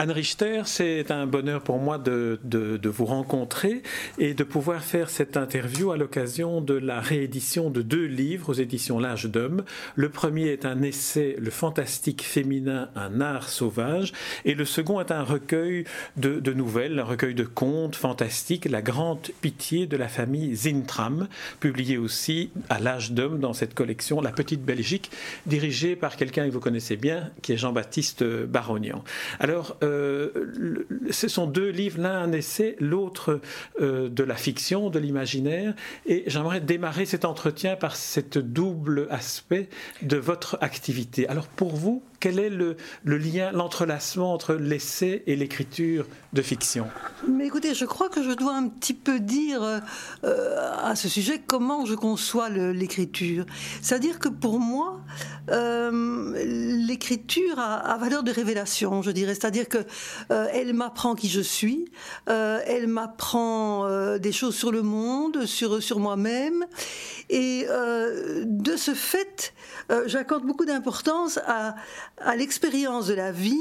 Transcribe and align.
Anne 0.00 0.12
Richter, 0.12 0.62
c'est 0.66 1.10
un 1.10 1.26
bonheur 1.26 1.60
pour 1.60 1.78
moi 1.78 1.98
de, 1.98 2.38
vous 2.84 3.04
rencontrer 3.04 3.82
et 4.20 4.32
de 4.32 4.44
pouvoir 4.44 4.84
faire 4.84 5.10
cette 5.10 5.36
interview 5.36 5.90
à 5.90 5.96
l'occasion 5.96 6.60
de 6.60 6.74
la 6.74 7.00
réédition 7.00 7.68
de 7.68 7.82
deux 7.82 8.04
livres 8.04 8.50
aux 8.50 8.52
éditions 8.52 9.00
L'âge 9.00 9.24
d'homme. 9.24 9.64
Le 9.96 10.08
premier 10.08 10.50
est 10.50 10.64
un 10.64 10.82
essai, 10.82 11.34
Le 11.40 11.50
fantastique 11.50 12.22
féminin, 12.22 12.90
un 12.94 13.20
art 13.20 13.48
sauvage, 13.48 14.12
et 14.44 14.54
le 14.54 14.64
second 14.64 15.00
est 15.00 15.10
un 15.10 15.24
recueil 15.24 15.82
de, 16.16 16.38
de 16.38 16.52
nouvelles, 16.52 17.00
un 17.00 17.04
recueil 17.04 17.34
de 17.34 17.42
contes 17.42 17.96
fantastiques, 17.96 18.66
La 18.66 18.82
grande 18.82 19.30
pitié 19.40 19.88
de 19.88 19.96
la 19.96 20.06
famille 20.06 20.54
Zintram, 20.54 21.26
publié 21.58 21.98
aussi 21.98 22.52
à 22.68 22.78
L'âge 22.78 23.10
d'homme 23.10 23.40
dans 23.40 23.52
cette 23.52 23.74
collection 23.74 24.20
La 24.20 24.30
petite 24.30 24.64
Belgique, 24.64 25.10
dirigée 25.46 25.96
par 25.96 26.14
quelqu'un 26.14 26.46
que 26.46 26.52
vous 26.52 26.60
connaissez 26.60 26.96
bien, 26.96 27.30
qui 27.42 27.52
est 27.52 27.56
Jean-Baptiste 27.56 28.22
Barognan. 28.22 29.02
Alors, 29.40 29.76
euh, 29.82 29.87
ce 31.10 31.28
sont 31.28 31.46
deux 31.46 31.68
livres, 31.70 32.00
l'un 32.00 32.18
un 32.18 32.32
essai, 32.32 32.76
l'autre 32.80 33.40
euh, 33.80 34.08
de 34.08 34.22
la 34.22 34.36
fiction, 34.36 34.90
de 34.90 34.98
l'imaginaire, 34.98 35.74
et 36.06 36.24
j'aimerais 36.26 36.60
démarrer 36.60 37.06
cet 37.06 37.24
entretien 37.24 37.76
par 37.76 37.96
cet 37.96 38.38
double 38.38 39.06
aspect 39.10 39.68
de 40.02 40.16
votre 40.16 40.58
activité. 40.60 41.28
Alors, 41.28 41.46
pour 41.48 41.74
vous, 41.74 42.02
quel 42.20 42.38
est 42.38 42.50
le, 42.50 42.76
lien, 43.04 43.52
l'entrelacement 43.52 44.32
entre 44.32 44.54
l'essai 44.54 45.22
et 45.26 45.36
l'écriture 45.36 46.06
de 46.32 46.42
fiction? 46.42 46.88
Mais 47.28 47.46
écoutez, 47.46 47.74
je 47.74 47.84
crois 47.84 48.08
que 48.08 48.22
je 48.22 48.32
dois 48.32 48.54
un 48.54 48.68
petit 48.68 48.94
peu 48.94 49.20
dire 49.20 49.62
euh, 50.24 50.76
à 50.82 50.96
ce 50.96 51.08
sujet 51.08 51.40
comment 51.46 51.86
je 51.86 51.94
conçois 51.94 52.48
l'écriture. 52.48 53.44
C'est-à-dire 53.82 54.18
que 54.18 54.28
pour 54.28 54.58
moi, 54.58 55.00
euh, 55.50 56.32
l'écriture 56.86 57.58
a, 57.58 57.96
valeur 57.98 58.22
de 58.22 58.32
révélation, 58.32 59.02
je 59.02 59.10
dirais. 59.10 59.34
C'est-à-dire 59.34 59.68
que 59.68 59.78
euh, 60.30 60.48
elle 60.52 60.74
m'apprend 60.74 61.14
qui 61.14 61.28
je 61.28 61.40
suis, 61.40 61.86
elle 62.26 62.88
m'apprend 62.88 63.88
des 64.18 64.32
choses 64.32 64.56
sur 64.56 64.72
le 64.72 64.82
monde, 64.82 65.46
sur, 65.46 65.82
sur 65.82 65.98
moi-même, 65.98 66.64
et 67.30 67.66
de 67.66 68.76
ce 68.76 68.94
fait, 68.94 69.54
j'accorde 70.06 70.44
beaucoup 70.44 70.64
d'importance 70.64 71.38
à 71.46 71.74
à 72.20 72.36
l'expérience 72.36 73.06
de 73.06 73.14
la 73.14 73.32
vie 73.32 73.56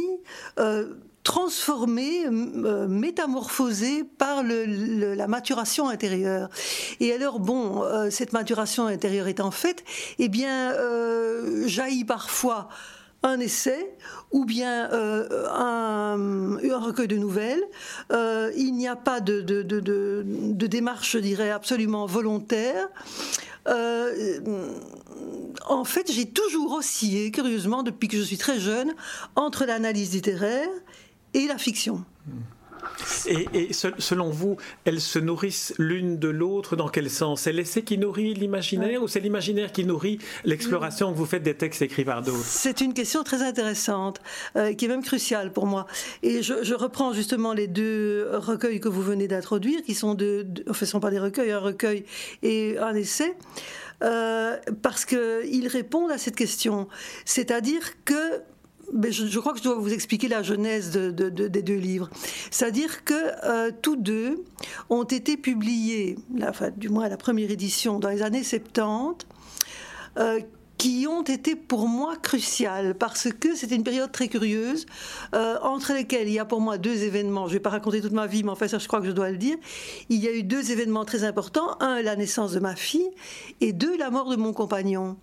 euh, 0.59 0.94
transformée, 1.23 2.25
euh, 2.25 2.88
métamorphosée 2.88 4.03
par 4.05 4.44
la 4.44 5.27
maturation 5.27 5.89
intérieure. 5.89 6.50
Et 7.00 7.11
alors, 7.11 7.39
bon, 7.39 7.83
euh, 7.83 8.09
cette 8.09 8.31
maturation 8.31 8.88
intérieure 8.88 9.28
étant 9.28 9.52
faite, 9.52 9.83
eh 10.19 10.30
bien, 10.30 10.73
jaillit 11.66 12.05
parfois 12.05 12.69
un 13.23 13.39
essai 13.39 13.94
ou 14.31 14.45
bien 14.45 14.89
un, 14.91 16.58
recueil 16.80 17.08
de 17.08 17.17
nouvelles. 17.17 17.63
il 18.11 18.72
n'y 18.73 18.88
a 18.88 18.95
pas 18.95 19.19
de, 19.19 19.41
démarche, 20.53 21.11
je 21.11 21.19
dirais, 21.19 21.52
absolument 21.52 22.05
volontaire. 22.05 22.88
En 25.68 25.84
fait, 25.84 26.12
j'ai 26.12 26.26
toujours 26.26 26.73
oscillé, 26.73 27.32
curieusement, 27.32 27.84
depuis 27.84 28.08
que 28.08 28.18
je 28.18 28.23
suis 28.23 28.38
très 28.38 28.60
jeune, 28.60 28.94
entre 29.36 29.66
l'analyse 29.66 30.14
littéraire 30.14 30.69
et 31.34 31.47
la 31.47 31.58
fiction. 31.58 32.03
Et, 33.28 33.72
selon 33.74 34.30
vous, 34.30 34.58
elles 34.86 35.02
se 35.02 35.20
nourrissent 35.20 35.74
l'une 35.78 36.18
de 36.18 36.28
l'autre 36.28 36.76
dans 36.76 36.90
quel 36.90 37.10
sens? 37.10 37.42
C'est 37.42 37.54
l'essai 37.54 37.84
qui 37.84 37.98
nourrit 37.98 38.34
l'imaginaire 38.34 39.02
ou 39.04 39.08
c'est 39.08 39.20
l'imaginaire 39.20 39.72
qui 39.72 39.86
nourrit 39.86 40.20
l'exploration 40.46 41.12
que 41.12 41.18
vous 41.18 41.26
faites 41.26 41.44
des 41.44 41.56
textes 41.56 41.82
écrits 41.82 42.06
par 42.06 42.22
d'autres? 42.22 42.44
C'est 42.44 42.82
une 42.82 42.94
question 42.94 43.24
très 43.24 43.42
intéressante, 43.42 44.22
euh, 44.56 44.74
qui 44.74 44.86
est 44.86 44.88
même 44.88 45.04
cruciale 45.04 45.52
pour 45.52 45.66
moi. 45.66 45.88
Et 46.24 46.42
je, 46.42 46.74
reprends 46.78 47.12
justement 47.12 47.54
les 47.54 47.68
deux 47.68 48.30
recueils 48.34 48.80
que 48.80 48.88
vous 48.88 49.02
venez 49.02 49.28
d'introduire, 49.28 49.82
qui 49.82 49.96
sont 49.96 50.14
de, 50.14 50.46
enfin, 50.70 50.86
ce 50.86 50.92
sont 50.92 51.00
pas 51.00 51.09
des 51.09 51.20
recueils, 51.20 51.52
un 51.52 51.59
recueil 51.59 52.06
et 52.44 52.78
un 52.78 52.94
essai. 52.94 53.36
Euh, 54.04 54.58
parce 54.84 55.06
qu'ils 55.06 55.68
répondent 55.68 56.12
à 56.12 56.20
cette 56.20 56.36
question. 56.36 56.88
C'est-à-dire 57.26 57.82
que 58.06 58.42
je, 58.94 59.40
crois 59.40 59.53
que 59.53 59.59
je 59.59 59.64
dois 59.64 59.75
vous 59.75 59.94
expliquer 59.94 60.28
la 60.28 60.44
genèse 60.44 60.92
des 60.92 61.62
deux 61.62 61.75
livres. 61.75 62.09
C'est-à-dire 62.52 63.03
que 63.03 63.14
euh, 63.46 63.72
tous 63.81 63.96
deux 63.96 64.44
ont 64.90 65.03
été 65.03 65.38
publiés, 65.38 66.18
du 66.78 66.90
moins 66.90 67.09
la 67.09 67.18
première 67.18 67.52
édition, 67.52 68.00
dans 68.00 68.09
les 68.09 68.22
années 68.22 68.44
70. 68.44 69.28
Euh, 70.18 70.40
qui 70.78 71.08
ont 71.09 71.24
été 71.24 71.56
pour 71.56 71.88
moi 71.88 72.16
cruciales 72.18 72.94
parce 72.94 73.30
que 73.31 73.56
c'était 73.56 73.76
une 73.76 73.84
période 73.84 74.12
très 74.12 74.28
curieuse 74.28 74.86
euh, 75.34 75.58
entre 75.64 75.94
lesquelles 75.94 76.28
il 76.28 76.36
y 76.36 76.40
a 76.40 76.46
pour 76.46 76.62
moi 76.62 76.78
deux 76.78 77.03
événements. 77.03 77.47
Je 77.47 77.53
ne 77.53 77.53
vais 77.53 77.59
pas 77.62 77.72
raconter 77.72 78.00
toute 78.00 78.12
ma 78.12 78.28
vie, 78.28 78.44
mais 78.44 78.52
enfin 78.52 78.68
ça 78.68 78.78
je 78.78 78.88
crois 78.88 79.02
que 79.02 79.08
je 79.08 79.12
dois 79.12 79.31
le 79.31 79.38
dire. 79.38 79.58
Il 80.09 80.24
y 80.24 80.28
a 80.28 80.31
eu 80.31 80.44
deux 80.44 80.72
événements 80.72 81.03
très 81.03 81.24
importants. 81.24 81.80
Un, 81.80 82.03
la 82.03 82.16
naissance 82.16 82.52
de 82.52 82.59
ma 82.59 82.76
fille 82.76 83.09
et 83.59 83.74
deux, 83.74 83.97
la 83.97 84.12
mort 84.12 84.30
de 84.30 84.36
mon 84.36 84.53
compagnon 84.53 85.18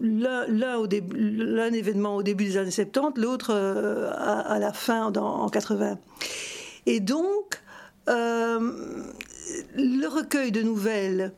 l'un 0.00 1.72
événement 1.72 2.16
au 2.16 2.22
début 2.22 2.44
des 2.44 2.56
années 2.56 2.70
70, 2.70 3.20
l'autre 3.20 3.50
euh, 3.52 4.10
à, 4.14 4.58
la 4.58 4.72
fin 4.72 5.12
en 5.12 5.48
80. 5.48 5.98
Et 6.86 7.00
donc, 7.00 7.60
euh, 8.08 9.02
le 9.74 10.06
recueil 10.06 10.52
de 10.52 10.62
nouvelles 10.62 11.32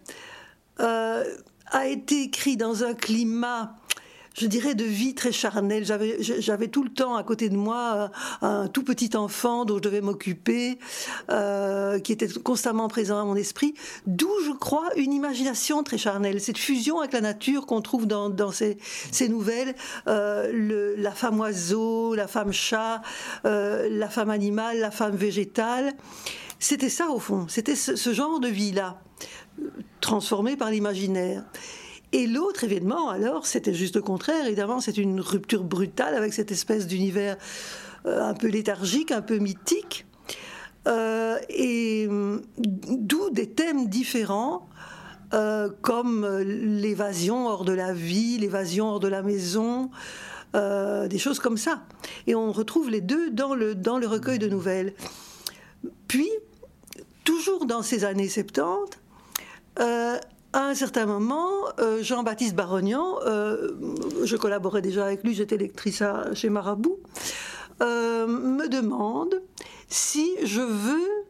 euh, 0.81 1.25
a 1.67 1.87
été 1.87 2.23
écrit 2.23 2.57
dans 2.57 2.85
un 2.85 2.95
climat 2.95 3.77
je 4.39 4.47
dirais, 4.47 4.75
de 4.75 4.85
vie 4.85 5.15
très 5.15 5.33
charnelle. 5.33 5.85
J'avais 5.85 6.69
tout 6.69 6.85
le 6.85 6.91
temps 6.91 7.17
à 7.17 7.25
côté 7.25 7.49
de 7.49 7.57
moi 7.57 8.11
euh, 8.43 8.47
un 8.47 8.69
tout 8.69 8.85
petit 8.85 9.17
enfant 9.17 9.65
dont 9.65 9.77
je 9.77 9.83
devais 9.83 10.01
m'occuper, 10.01 10.79
euh, 11.31 11.99
qui 11.99 12.13
était 12.13 12.29
constamment 12.29 12.89
présent 12.89 13.21
à 13.21 13.25
mon 13.25 13.35
esprit, 13.35 13.75
d'où, 14.07 14.31
je 14.47 14.53
crois, 14.53 14.89
une 14.97 15.13
imagination 15.13 15.83
très 15.83 15.99
charnelle, 15.99 16.41
cette 16.41 16.59
fusion 16.59 17.01
avec 17.01 17.13
la 17.13 17.21
nature 17.21 17.67
qu'on 17.67 17.83
trouve 17.83 18.07
dans, 18.07 18.53
ces, 18.53 19.29
nouvelles, 19.29 19.75
euh, 20.07 20.95
la 20.97 21.13
femme 21.13 21.41
oiseau, 21.41 22.15
la 22.15 22.29
femme 22.29 22.53
chat, 22.53 23.03
la 23.45 24.09
femme 24.09 24.31
animale, 24.31 24.79
la 24.79 24.91
femme 24.91 25.17
végétale. 25.17 25.95
C'était 26.61 26.89
ça, 26.89 27.09
au 27.11 27.19
fond, 27.19 27.47
c'était 27.49 27.77
ce 27.77 28.13
genre 28.13 28.41
de 28.41 28.49
vie-là, 28.49 29.01
transformé 30.01 30.57
par 30.57 30.71
l'imaginaire. 30.71 31.45
Et 32.13 32.27
l'autre 32.27 32.65
événement, 32.65 33.11
alors, 33.11 33.47
c'était 33.47 33.75
juste 33.75 33.97
le 33.97 34.03
contraire. 34.03 34.47
Évidemment, 34.47 34.81
c'est 34.81 34.97
une 34.97 35.21
rupture 35.21 35.63
brutale 35.63 36.15
avec 36.15 36.33
cette 36.33 36.51
espèce 36.51 36.87
d'univers 36.87 37.37
euh, 38.07 38.23
un 38.23 38.35
peu 38.35 38.47
léthargique, 38.47 39.13
un 39.13 39.21
peu 39.21 39.39
mythique. 39.39 40.07
Euh, 40.87 41.39
et 41.51 42.07
mm, 42.09 42.41
d'où 42.57 43.29
des 43.31 43.51
thèmes 43.51 43.89
différents, 43.89 44.69
euh, 45.35 45.69
comme 45.83 46.27
l'évasion 46.39 47.47
hors 47.47 47.67
de 47.67 47.73
la 47.73 47.93
vie, 47.93 48.39
l'évasion 48.39 48.89
hors 48.89 49.01
de 49.01 49.09
la 49.09 49.23
maison, 49.23 49.91
des 50.55 51.19
choses 51.19 51.39
comme 51.39 51.59
ça. 51.59 51.85
Et 52.27 52.35
on 52.35 52.51
retrouve 52.51 52.91
les 52.91 53.03
deux 53.03 53.31
dans 53.31 53.55
le, 53.55 53.75
dans 53.77 53.99
le 53.99 54.09
recueil 54.09 54.39
de 54.41 54.49
nouvelles. 54.49 54.95
Puis, 56.09 56.31
toujours 57.23 57.67
dans 57.67 57.83
ces 57.83 58.05
années 58.05 58.29
70, 58.29 58.97
à 60.53 60.61
un 60.61 60.75
certain 60.75 61.07
moment, 61.07 61.49
euh, 61.79 62.03
Jean-Baptiste 62.03 62.55
Barognan, 62.55 63.19
euh, 63.27 63.73
je 64.25 64.37
collaborais 64.37 64.81
déjà 64.81 65.05
avec 65.05 65.23
lui, 65.23 65.35
j'étais 65.35 65.57
lectrice 65.57 66.03
chez 66.33 66.49
Marabout, 66.49 66.99
euh, 67.83 68.27
me 68.27 68.69
demande 68.69 69.43
si 69.89 70.31
je 70.45 70.61
veux 70.61 71.25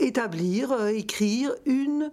établir, 0.00 0.86
écrire 0.86 1.54
une, 1.66 2.10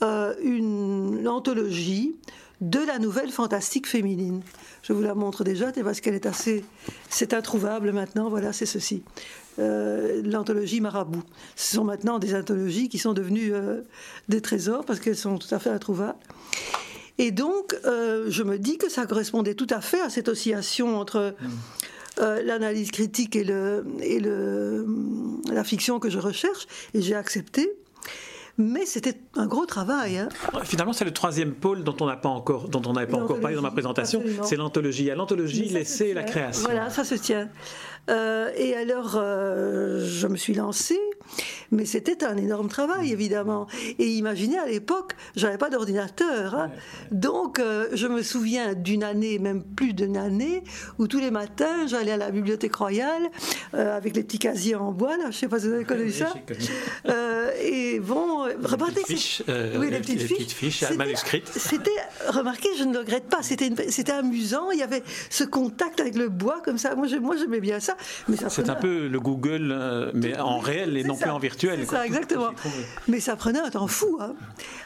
une 0.00 1.26
anthologie 1.26 2.16
de 2.60 2.78
la 2.78 2.98
nouvelle 2.98 3.30
fantastique 3.30 3.86
féminine. 3.86 4.42
Je 4.82 4.92
vous 4.92 5.02
la 5.02 5.14
montre 5.14 5.44
déjà, 5.44 5.72
parce 5.72 6.00
qu'elle 6.00 6.14
est 6.14 6.26
assez... 6.26 6.64
C'est 7.08 7.32
introuvable 7.32 7.92
maintenant, 7.92 8.28
voilà, 8.28 8.52
c'est 8.52 8.66
ceci. 8.66 9.02
Euh, 9.58 10.22
l'anthologie 10.24 10.80
Marabout. 10.80 11.22
Ce 11.56 11.74
sont 11.76 11.84
maintenant 11.84 12.18
des 12.18 12.34
anthologies 12.34 12.88
qui 12.88 12.98
sont 12.98 13.12
devenues 13.12 13.52
euh, 13.52 13.82
des 14.28 14.40
trésors 14.40 14.84
parce 14.84 15.00
qu'elles 15.00 15.16
sont 15.16 15.38
tout 15.38 15.54
à 15.54 15.58
fait 15.58 15.70
introuvables. 15.70 16.18
Et 17.18 17.30
donc, 17.30 17.76
euh, 17.84 18.26
je 18.28 18.42
me 18.42 18.58
dis 18.58 18.78
que 18.78 18.88
ça 18.88 19.06
correspondait 19.06 19.54
tout 19.54 19.66
à 19.70 19.80
fait 19.80 20.00
à 20.00 20.08
cette 20.08 20.28
oscillation 20.28 20.98
entre 20.98 21.34
l'analyse 22.18 22.90
critique 22.90 23.34
et, 23.34 23.44
le, 23.44 23.82
et 24.02 24.20
le, 24.20 24.86
la 25.50 25.64
fiction 25.64 25.98
que 25.98 26.10
je 26.10 26.18
recherche, 26.18 26.66
et 26.92 27.00
j'ai 27.00 27.14
accepté. 27.14 27.72
Mais 28.58 28.86
c'était 28.86 29.14
un 29.36 29.46
gros 29.46 29.66
travail. 29.66 30.18
Hein. 30.18 30.28
Finalement, 30.64 30.92
c'est 30.92 31.04
le 31.04 31.12
troisième 31.12 31.52
pôle 31.52 31.84
dont 31.84 31.96
on 32.00 32.06
n'a 32.06 32.16
pas 32.16 32.28
encore, 32.28 32.68
dont 32.68 32.82
on 32.86 32.92
n'avait 32.92 33.06
pas 33.06 33.18
encore 33.18 33.40
parlé 33.40 33.56
dans 33.56 33.62
ma 33.62 33.70
présentation. 33.70 34.22
C'est 34.42 34.56
l'anthologie. 34.56 35.10
À 35.10 35.14
l'anthologie, 35.14 35.68
l'essai 35.68 36.08
et 36.08 36.14
la 36.14 36.22
création. 36.22 36.64
Voilà, 36.64 36.90
ça 36.90 37.04
se 37.04 37.14
tient. 37.14 37.48
Euh, 38.08 38.50
et 38.56 38.74
alors, 38.74 39.14
euh, 39.16 40.04
je 40.04 40.26
me 40.26 40.36
suis 40.36 40.54
lancée, 40.54 40.98
Mais 41.72 41.84
c'était 41.84 42.24
un 42.24 42.36
énorme 42.36 42.68
travail, 42.68 43.12
évidemment. 43.12 43.66
Et 43.98 44.06
imaginez, 44.06 44.58
à 44.58 44.66
l'époque, 44.66 45.12
j'avais 45.36 45.58
pas 45.58 45.70
d'ordinateur. 45.70 46.54
Hein. 46.54 46.70
Donc, 47.12 47.58
euh, 47.58 47.88
je 47.92 48.08
me 48.08 48.22
souviens 48.22 48.74
d'une 48.74 49.04
année, 49.04 49.38
même 49.38 49.62
plus 49.62 49.92
d'une 49.92 50.16
année, 50.16 50.64
où 50.98 51.06
tous 51.06 51.20
les 51.20 51.30
matins, 51.30 51.86
j'allais 51.86 52.12
à 52.12 52.16
la 52.16 52.30
bibliothèque 52.30 52.74
royale 52.74 53.30
euh, 53.74 53.96
avec 53.96 54.16
les 54.16 54.24
petits 54.24 54.40
casiers 54.40 54.74
en 54.74 54.90
bois, 54.90 55.16
là, 55.16 55.30
je 55.30 55.36
sais 55.36 55.48
pas 55.48 55.60
si 55.60 55.68
vous 55.68 55.74
avez 55.74 55.84
connu 55.84 56.10
ça. 56.10 56.32
Euh, 57.08 57.50
et 57.62 58.00
bon, 58.00 58.48
remarquez, 58.62 59.02
fiches, 59.06 59.42
oui, 59.76 59.90
les 59.90 60.00
petites, 60.00 60.22
fiches, 60.22 60.52
fiches 60.52 60.90
manuscrites. 60.96 61.48
C'était, 61.54 61.90
remarquez, 62.28 62.70
je 62.78 62.84
ne 62.84 62.92
le 62.92 63.00
regrette 63.00 63.28
pas. 63.28 63.42
C'était, 63.42 63.70
c'était 63.90 64.12
amusant. 64.12 64.70
Il 64.72 64.78
y 64.78 64.82
avait 64.82 65.02
ce 65.28 65.44
contact 65.44 66.00
avec 66.00 66.16
le 66.16 66.28
bois 66.28 66.60
comme 66.64 66.78
ça. 66.78 66.96
Moi, 66.96 67.06
moi, 67.20 67.36
j'aimais 67.36 67.60
bien 67.60 67.78
ça. 67.78 67.96
C'est 68.48 68.70
un 68.70 68.74
peu 68.74 69.06
le 69.06 69.20
Google, 69.20 70.10
mais 70.14 70.36
en 70.38 70.58
réel 70.58 70.96
et 70.96 71.04
non 71.04 71.16
en 71.28 71.38
virtuel. 71.38 71.80
C'est 71.80 71.90
ça, 71.90 72.06
exactement. 72.06 72.50
Mais 73.08 73.20
ça 73.20 73.36
prenait 73.36 73.58
un 73.58 73.70
temps 73.70 73.86
fou. 73.86 74.18
Hein. 74.20 74.34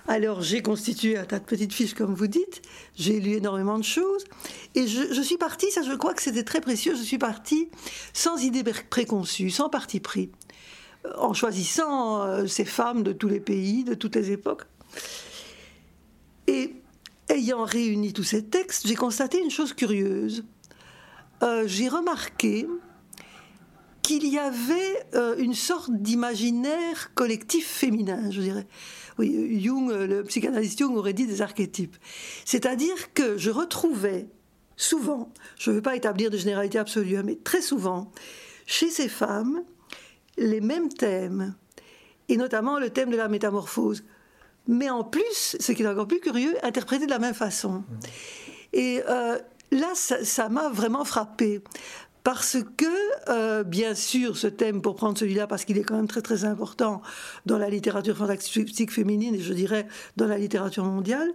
Alors, 0.08 0.42
j'ai 0.42 0.62
constitué 0.62 1.16
un 1.16 1.24
tas 1.24 1.38
de 1.38 1.44
petites 1.44 1.72
fiches, 1.72 1.94
comme 1.94 2.14
vous 2.14 2.26
dites. 2.26 2.62
J'ai 2.96 3.20
lu 3.20 3.32
énormément 3.32 3.78
de 3.78 3.84
choses. 3.84 4.24
Et 4.74 4.86
je, 4.86 5.22
suis 5.22 5.36
partie, 5.36 5.70
ça, 5.70 5.82
je 5.82 5.92
crois 5.92 6.14
que 6.14 6.22
c'était 6.22 6.44
très 6.44 6.60
précieux. 6.60 6.94
Je 6.96 7.02
suis 7.02 7.18
partie 7.18 7.68
sans 8.12 8.42
idée 8.42 8.64
préconçue, 8.90 9.50
sans 9.50 9.68
parti 9.68 10.00
pris, 10.00 10.30
en 11.16 11.34
choisissant 11.34 12.22
euh, 12.22 12.46
ces 12.46 12.64
femmes 12.64 13.02
de 13.02 13.12
tous 13.12 13.28
les 13.28 13.40
pays, 13.40 13.84
de 13.84 13.94
toutes 13.94 14.16
les 14.16 14.32
époques. 14.32 14.64
Et 16.46 16.74
ayant 17.28 17.64
réuni 17.64 18.12
tous 18.12 18.24
ces 18.24 18.44
textes, 18.44 18.86
j'ai 18.86 18.96
constaté 18.96 19.40
une 19.40 19.50
chose 19.50 19.72
curieuse. 19.72 20.44
Euh, 21.42 21.64
j'ai 21.66 21.88
remarqué 21.88 22.66
qu'il 24.04 24.28
y 24.28 24.38
avait 24.38 25.06
euh, 25.14 25.34
une 25.38 25.54
sorte 25.54 25.90
d'imaginaire 25.90 27.12
collectif 27.14 27.66
féminin, 27.66 28.30
je 28.30 28.42
dirais. 28.42 28.66
Oui, 29.18 29.60
Jung, 29.62 29.90
euh, 29.90 30.06
le 30.06 30.24
psychanalyste 30.24 30.78
Jung 30.78 30.94
aurait 30.96 31.14
dit 31.14 31.26
des 31.26 31.40
archétypes. 31.40 31.96
C'est-à-dire 32.44 33.14
que 33.14 33.38
je 33.38 33.50
retrouvais 33.50 34.26
souvent, 34.76 35.32
je 35.58 35.70
ne 35.70 35.76
veux 35.76 35.82
pas 35.82 35.96
établir 35.96 36.30
de 36.30 36.36
généralité 36.36 36.78
absolue, 36.78 37.16
hein, 37.16 37.22
mais 37.24 37.36
très 37.36 37.62
souvent, 37.62 38.12
chez 38.66 38.90
ces 38.90 39.08
femmes, 39.08 39.64
les 40.36 40.60
mêmes 40.60 40.92
thèmes, 40.92 41.54
et 42.28 42.36
notamment 42.36 42.78
le 42.78 42.90
thème 42.90 43.10
de 43.10 43.16
la 43.16 43.28
métamorphose. 43.28 44.04
Mais 44.68 44.90
en 44.90 45.02
plus, 45.02 45.56
ce 45.58 45.72
qui 45.72 45.82
est 45.82 45.88
encore 45.88 46.08
plus 46.08 46.20
curieux, 46.20 46.54
interprété 46.62 47.06
de 47.06 47.10
la 47.10 47.18
même 47.18 47.34
façon. 47.34 47.84
Et 48.74 49.02
euh, 49.08 49.38
là, 49.70 49.92
ça 49.94 50.48
m'a 50.50 50.68
vraiment 50.68 51.04
frappé 51.04 51.62
parce 52.24 52.56
que, 52.78 52.86
euh, 53.28 53.62
bien 53.62 53.94
sûr, 53.94 54.36
ce 54.36 54.46
thème, 54.46 54.80
pour 54.80 54.96
prendre 54.96 55.16
celui-là, 55.16 55.46
parce 55.46 55.64
qu'il 55.64 55.78
est 55.78 55.84
quand 55.84 55.96
même 55.96 56.08
très 56.08 56.22
très 56.22 56.46
important 56.46 57.02
dans 57.44 57.58
la 57.58 57.68
littérature 57.68 58.16
fantastique 58.16 58.90
féminine 58.90 59.34
et 59.34 59.40
je 59.40 59.52
dirais 59.52 59.86
dans 60.16 60.26
la 60.26 60.38
littérature 60.38 60.84
mondiale, 60.84 61.30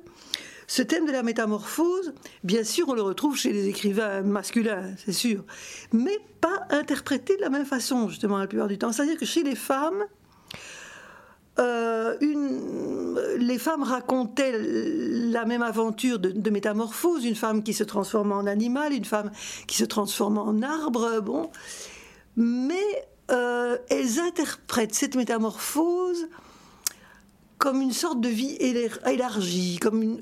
ce 0.65 0.81
thème 0.81 1.05
de 1.05 1.11
la 1.11 1.23
métamorphose, 1.23 2.13
bien 2.43 2.63
sûr, 2.63 2.89
on 2.89 2.93
le 2.93 3.01
retrouve 3.01 3.37
chez 3.37 3.53
les 3.53 3.67
écrivains 3.67 4.21
masculins, 4.21 4.93
c'est 5.03 5.13
sûr, 5.13 5.43
mais 5.93 6.17
pas 6.41 6.67
interprété 6.71 7.37
de 7.37 7.41
la 7.41 7.49
même 7.49 7.65
façon, 7.65 8.09
justement, 8.09 8.37
la 8.37 8.47
plupart 8.47 8.67
du 8.67 8.77
temps. 8.77 8.91
C'est-à-dire 8.91 9.17
que 9.17 9.25
chez 9.25 9.43
les 9.43 9.55
femmes, 9.55 10.05
euh, 11.59 12.15
une, 12.21 13.19
les 13.37 13.57
femmes 13.57 13.83
racontaient 13.83 14.53
la 14.57 15.45
même 15.45 15.61
aventure 15.61 16.19
de, 16.19 16.49
métamorphose, 16.49 17.25
une 17.25 17.35
femme 17.35 17.63
qui 17.63 17.73
se 17.73 17.83
transforme 17.83 18.31
en 18.31 18.45
animal, 18.45 18.93
une 18.93 19.05
femme 19.05 19.31
qui 19.67 19.77
se 19.77 19.85
transforme 19.85 20.37
en 20.37 20.61
arbre, 20.61 21.21
bon. 21.21 21.49
Mais 22.37 23.07
euh, 23.31 23.77
elles 23.89 24.19
interprètent 24.19 24.95
cette 24.95 25.15
métamorphose 25.15 26.27
comme 27.57 27.81
une 27.81 27.91
sorte 27.91 28.21
de 28.21 28.29
vie 28.29 28.57
élargie, 29.05 29.79
comme, 29.81 30.19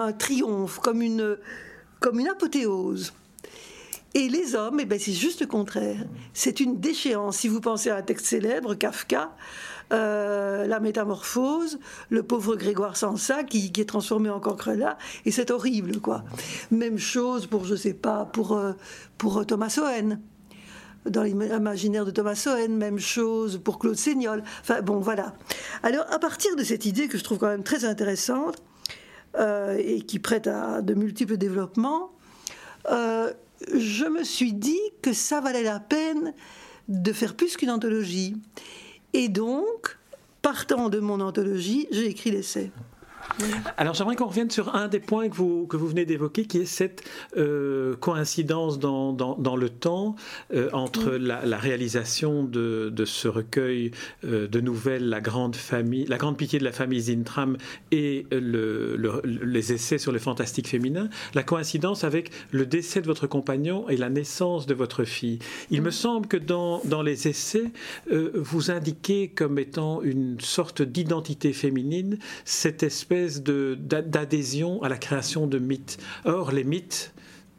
un 0.00 0.12
triomphe, 0.12 0.80
comme 0.80 1.00
une, 1.00 1.38
comme 2.00 2.18
une 2.18 2.28
apothéose. 2.28 3.12
Et 4.14 4.28
les 4.28 4.54
hommes, 4.56 4.80
eh 4.80 4.84
ben, 4.84 4.98
c'est 4.98 5.12
juste 5.12 5.40
le 5.40 5.46
contraire. 5.46 6.04
C'est 6.34 6.60
une 6.60 6.80
déchéance. 6.80 7.38
Si 7.38 7.48
vous 7.48 7.60
pensez 7.60 7.90
à 7.90 7.96
un 7.96 8.02
texte 8.02 8.26
célèbre, 8.26 8.74
Kafka, 8.74 9.34
euh, 9.92 10.66
la 10.66 10.80
métamorphose, 10.80 11.78
le 12.08 12.22
pauvre 12.22 12.56
Grégoire 12.56 12.96
Sansa 12.96 13.44
qui, 13.44 13.70
est 13.76 13.88
transformé 13.88 14.30
en 14.30 14.40
cancrelat, 14.40 14.96
et 15.26 15.30
c'est 15.30 15.50
horrible, 15.50 16.00
quoi. 16.00 16.24
Même 16.70 16.98
chose 16.98 17.46
pour, 17.46 17.64
je 17.64 17.74
sais 17.74 17.92
pas, 17.92 18.24
pour, 18.24 18.52
euh, 18.52 18.72
pour 19.18 19.44
Thomas 19.46 19.76
Owen. 19.80 20.20
Dans 21.04 21.24
l'imaginaire 21.24 22.04
de 22.04 22.10
Thomas 22.10 22.40
Owen, 22.46 22.76
même 22.76 22.98
chose 22.98 23.60
pour 23.62 23.78
Claude 23.78 23.96
Seignol. 23.96 24.42
Enfin 24.60 24.82
bon, 24.82 25.00
voilà. 25.00 25.34
Alors, 25.82 26.06
à 26.10 26.18
partir 26.18 26.54
de 26.56 26.62
cette 26.62 26.86
idée 26.86 27.08
que 27.08 27.18
je 27.18 27.24
trouve 27.24 27.38
quand 27.38 27.48
même 27.48 27.64
très 27.64 27.84
intéressante 27.84 28.62
euh, 29.36 29.76
et 29.78 30.02
qui 30.02 30.20
prête 30.20 30.46
à 30.46 30.80
de 30.80 30.94
multiples 30.94 31.36
développements, 31.36 32.12
je 32.88 34.06
me 34.06 34.24
suis 34.24 34.52
dit 34.52 34.80
que 35.02 35.12
ça 35.12 35.40
valait 35.40 35.62
la 35.62 35.80
peine 35.80 36.34
de 36.88 37.12
faire 37.12 37.34
plus 37.34 37.56
qu'une 37.56 37.70
anthologie. 37.70 38.36
Et 39.14 39.28
donc, 39.28 39.98
partant 40.40 40.88
de 40.88 40.98
mon 40.98 41.20
anthologie, 41.20 41.86
j'ai 41.90 42.06
écrit 42.06 42.30
l'essai. 42.30 42.70
Alors 43.76 43.94
j'aimerais 43.94 44.16
qu'on 44.16 44.26
revienne 44.26 44.50
sur 44.50 44.74
un 44.74 44.88
des 44.88 45.00
points 45.00 45.28
que 45.28 45.34
vous, 45.34 45.66
que 45.66 45.76
vous 45.76 45.88
venez 45.88 46.04
d'évoquer, 46.04 46.44
qui 46.44 46.58
est 46.58 46.66
cette 46.66 47.02
euh, 47.36 47.96
coïncidence 47.96 48.78
dans, 48.78 49.12
dans, 49.12 49.56
le 49.56 49.68
temps 49.68 50.16
euh, 50.52 50.68
entre 50.72 51.12
la, 51.12 51.56
réalisation 51.56 52.44
de, 52.44 52.90
de, 52.92 53.04
ce 53.04 53.28
recueil 53.28 53.92
euh, 54.24 54.46
de 54.48 54.60
nouvelles, 54.60 55.08
la 55.08 55.20
grande, 55.20 55.56
famille, 55.56 56.04
la 56.06 56.18
grande 56.18 56.36
pitié 56.36 56.58
de 56.58 56.64
la 56.64 56.72
famille 56.72 57.00
Zintram 57.00 57.56
et 57.90 58.26
le, 58.30 59.22
les 59.24 59.72
essais 59.72 59.98
sur 59.98 60.12
le 60.12 60.18
fantastique 60.18 60.68
féminin, 60.68 61.08
la 61.34 61.42
coïncidence 61.42 62.04
avec 62.04 62.30
le 62.50 62.66
décès 62.66 63.00
de 63.00 63.06
votre 63.06 63.26
compagnon 63.26 63.88
et 63.88 63.96
la 63.96 64.10
naissance 64.10 64.66
de 64.66 64.74
votre 64.74 65.04
fille. 65.04 65.38
Il 65.70 65.82
me 65.82 65.90
semble 65.90 66.26
que 66.26 66.36
dans, 66.36 66.80
dans 66.84 67.02
les 67.02 67.28
essais, 67.28 67.70
vous 68.10 68.70
indiquez 68.70 69.28
comme 69.28 69.58
étant 69.58 70.02
une 70.02 70.38
sorte 70.40 70.82
d'identité 70.82 71.52
féminine 71.52 72.18
cette 72.44 72.82
espèce 72.82 73.11
d'adhésion 73.12 74.82
à 74.82 74.88
la 74.88 74.96
création 74.96 75.46
de 75.46 75.58
mythes. 75.58 75.98
Or, 76.24 76.52
les 76.52 76.64
mythes 76.64 77.12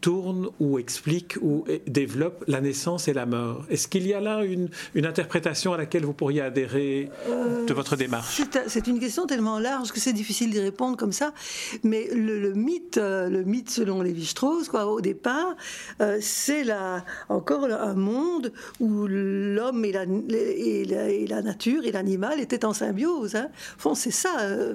tourne 0.03 0.50
ou 0.60 0.79
explique 0.79 1.38
ou 1.41 1.63
développe 1.88 2.43
la 2.48 2.60
naissance 2.60 3.07
et 3.07 3.13
la 3.13 3.25
mort. 3.25 3.63
Est-ce 3.69 3.88
qu'il 3.88 4.05
y 4.05 4.13
a 4.13 4.19
là 4.19 4.43
une, 4.43 4.67
une, 4.95 5.05
interprétation 5.05 5.72
à 5.72 5.77
laquelle 5.77 6.03
vous 6.03 6.12
pourriez 6.12 6.41
adhérer 6.41 7.10
de 7.25 7.31
euh, 7.31 7.74
votre 7.74 7.95
démarche? 7.95 8.41
C'est 8.67 8.88
une 8.88 9.00
question 9.00 9.25
tellement 9.25 9.60
large 9.60 9.93
que 9.93 10.01
c'est 10.01 10.12
difficile 10.12 10.51
d'y 10.51 10.60
répondre 10.60 10.98
comme 10.98 11.13
ça. 11.13 11.33
Mais 11.83 12.10
le, 12.13 12.53
mythe, 12.53 12.98
euh, 12.98 13.29
le 13.29 13.45
mythe 13.45 13.69
selon 13.69 14.01
Lévi-Strauss, 14.01 14.67
quoi, 14.67 14.88
au 14.88 15.00
départ, 15.00 15.55
euh, 16.01 16.17
c'est 16.19 16.65
encore 17.29 17.63
un 17.63 17.93
monde 17.93 18.51
où 18.81 19.07
l'homme 19.07 19.86
et 19.86 19.93
la, 19.93 20.03
et, 20.03 21.25
la, 21.29 21.41
nature 21.41 21.86
et 21.86 21.93
l'animal 21.93 22.41
étaient 22.41 22.65
en 22.65 22.74
symbiose. 22.74 23.36
Hein. 23.36 23.48
c'est 23.95 24.12
ça, 24.12 24.31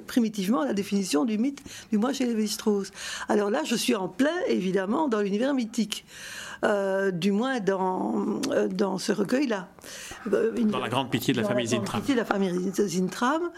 primitivement, 0.07 0.63
la 0.63 0.73
définition 0.73 1.23
du 1.23 1.37
mythe, 1.37 1.61
du 1.91 1.99
moins 1.99 2.13
chez 2.13 2.25
Lévi-Strauss. 2.25 2.89
Alors 3.27 3.51
là, 3.51 3.61
je 3.63 3.75
suis 3.75 3.93
en 3.93 4.07
plein, 4.07 4.39
évidemment, 4.47 5.07
dans 5.07 5.18
l'univers 5.21 5.53
mythique. 5.53 6.05
Euh, 6.65 7.11
du 7.11 7.31
moins 7.31 7.61
dans, 7.61 8.41
euh, 8.51 8.67
dans 8.67 8.97
ce 8.97 9.13
recueil-là. 9.13 9.69
Euh, 10.33 10.51
dans 10.51 10.79
la 10.79 10.89
grande 10.89 11.09
pitié 11.09 11.33
de 11.33 11.39
la 11.39 11.47
famille 11.47 11.67
Zintram. 11.67 12.01
la 12.13 12.25
famille 12.25 12.71
Zintram, 12.73 13.49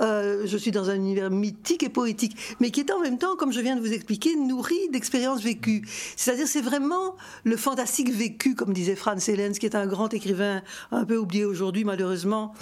je 0.00 0.56
suis 0.56 0.72
dans 0.72 0.90
un 0.90 0.96
univers 0.96 1.30
mythique 1.30 1.84
et 1.84 1.88
poétique, 1.88 2.36
mais 2.58 2.72
qui 2.72 2.80
est 2.80 2.90
en 2.90 2.98
même 2.98 3.16
temps, 3.16 3.36
comme 3.36 3.52
je 3.52 3.60
viens 3.60 3.76
de 3.76 3.80
vous 3.80 3.92
expliquer, 3.92 4.34
nourri 4.34 4.88
d'expériences 4.90 5.40
vécues. 5.40 5.86
C'est-à-dire, 6.16 6.48
c'est 6.48 6.60
vraiment 6.60 7.14
le 7.44 7.56
fantastique 7.56 8.12
vécu, 8.12 8.56
comme 8.56 8.72
disait 8.72 8.96
Franz 8.96 9.30
Helens, 9.30 9.52
qui 9.52 9.66
est 9.66 9.76
un 9.76 9.86
grand 9.86 10.12
écrivain 10.12 10.62
un 10.90 11.04
peu 11.04 11.16
oublié 11.16 11.44
aujourd'hui, 11.44 11.84
malheureusement, 11.84 12.54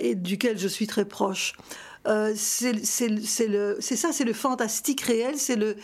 et 0.00 0.14
duquel 0.14 0.58
je 0.58 0.68
suis 0.68 0.86
très 0.86 1.04
proche. 1.04 1.52
Euh, 2.06 2.32
c'est 2.34 2.76
ça, 3.96 4.12
c'est 4.12 4.24
le 4.24 4.32
fantastique 4.32 5.02
réel, 5.02 5.34
c'est 5.36 5.56
le, 5.56 5.76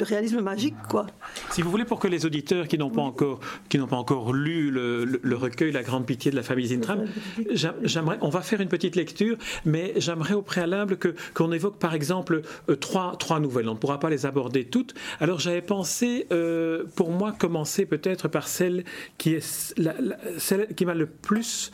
réalisme 0.00 0.40
magique, 0.40 0.74
quoi. 0.90 1.06
Si 1.50 1.62
vous 1.62 1.70
voulez, 1.70 1.84
pour 1.84 1.98
que 1.98 2.08
les 2.08 2.26
auditeurs 2.26 2.68
qui 2.68 2.76
n'ont 2.76 2.90
pas 2.90 3.02
encore, 3.02 3.40
pas 3.70 3.96
encore 3.96 4.32
lu 4.32 4.70
le, 4.70 5.04
le, 5.04 5.36
recueil 5.36 5.72
La 5.72 5.82
Grande 5.82 6.04
Pitié 6.04 6.30
de 6.30 6.36
la 6.36 6.42
famille 6.42 6.66
Zintram, 6.66 7.06
j'aimerais, 7.82 8.18
on 8.20 8.28
va 8.28 8.42
faire 8.42 8.60
une 8.60 8.68
petite 8.68 8.96
lecture, 8.96 9.36
mais 9.64 9.94
j'aimerais 9.96 10.34
au 10.34 10.42
préalable 10.42 10.98
que 10.98 11.14
qu'on 11.32 11.52
évoque 11.52 11.78
par 11.78 11.94
exemple 11.94 12.42
euh, 12.68 12.76
trois, 12.76 13.16
trois 13.18 13.40
nouvelles. 13.40 13.68
On 13.68 13.74
ne 13.74 13.78
pourra 13.78 13.98
pas 14.00 14.10
les 14.10 14.26
aborder 14.26 14.64
toutes. 14.64 14.94
Alors 15.20 15.40
j'avais 15.40 15.62
pensé, 15.62 16.26
euh, 16.32 16.84
pour 16.96 17.10
moi, 17.10 17.32
commencer 17.32 17.86
peut-être 17.86 18.28
par 18.28 18.48
celle 18.48 18.84
qui 19.16 19.34
est 19.34 19.74
celle 20.38 20.68
qui 20.76 20.84
m'a 20.84 20.94
le 20.94 21.06
plus 21.06 21.70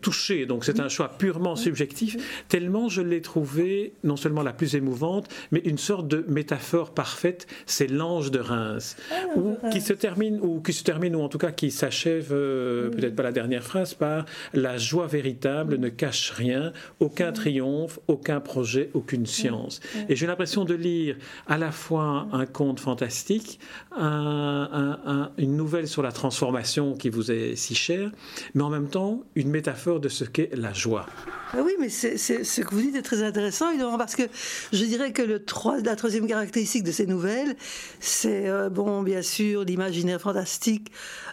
touché. 0.00 0.46
Donc 0.46 0.64
c'est 0.64 0.80
un 0.80 0.88
choix 0.88 1.08
purement 1.08 1.56
subjectif 1.56 2.03
tellement 2.48 2.88
je 2.88 3.02
l'ai 3.02 3.20
trouvé 3.20 3.92
non 4.02 4.16
seulement 4.16 4.42
la 4.42 4.52
plus 4.52 4.76
émouvante, 4.76 5.28
mais 5.50 5.60
une 5.60 5.78
sorte 5.78 6.08
de 6.08 6.24
métaphore 6.28 6.92
parfaite. 6.94 7.46
C'est 7.66 7.88
l'ange 7.88 8.30
de 8.30 8.38
Reims, 8.38 8.96
ah, 9.10 9.36
ou, 9.36 9.56
qui 9.70 9.80
se 9.80 9.92
termine, 9.92 10.38
ou 10.40 10.60
qui 10.60 10.72
se 10.72 10.84
termine, 10.84 11.16
ou 11.16 11.20
en 11.20 11.28
tout 11.28 11.38
cas 11.38 11.52
qui 11.52 11.70
s'achève, 11.70 12.28
euh, 12.32 12.90
peut-être 12.90 13.16
pas 13.16 13.22
la 13.22 13.32
dernière 13.32 13.62
phrase, 13.62 13.94
par 13.94 14.24
la 14.52 14.78
joie 14.78 15.06
véritable 15.06 15.78
ne 15.78 15.88
cache 15.88 16.30
rien, 16.30 16.72
aucun 17.00 17.32
triomphe, 17.32 17.98
aucun 18.08 18.40
projet, 18.40 18.90
aucune 18.94 19.26
science. 19.26 19.80
Et 20.08 20.16
j'ai 20.16 20.26
l'impression 20.26 20.64
de 20.64 20.74
lire 20.74 21.16
à 21.46 21.58
la 21.58 21.72
fois 21.72 22.28
un 22.32 22.46
conte 22.46 22.80
fantastique, 22.80 23.58
une 23.96 25.56
nouvelle 25.56 25.88
sur 25.88 26.02
la 26.02 26.12
transformation 26.12 26.94
qui 26.94 27.08
vous 27.08 27.30
est 27.30 27.56
si 27.56 27.74
chère, 27.74 28.10
mais 28.54 28.62
en 28.62 28.70
même 28.70 28.88
temps 28.88 29.22
une 29.34 29.50
métaphore 29.50 30.00
de 30.00 30.08
ce 30.08 30.24
qu'est 30.24 30.50
la 30.54 30.72
joie. 30.72 31.06
Ah 31.52 31.58
oui, 31.64 31.72
mais 31.78 31.88
ce 31.94 32.60
que 32.60 32.74
vous 32.74 32.80
dites 32.80 32.96
est 32.96 33.02
très 33.02 33.22
intéressant, 33.22 33.70
évidemment, 33.70 33.96
parce 33.98 34.16
que 34.16 34.24
je 34.72 34.84
dirais 34.84 35.12
que 35.12 35.22
la 35.22 35.96
troisième 35.96 36.26
caractéristique 36.26 36.84
de 36.84 36.92
ces 36.92 37.06
nouvelles, 37.06 37.56
c'est, 38.00 38.48
euh, 38.48 38.68
bon, 38.68 39.02
bien 39.02 39.22
sûr, 39.22 39.64
l'imaginaire 39.64 40.20
fantastique, 40.20 40.90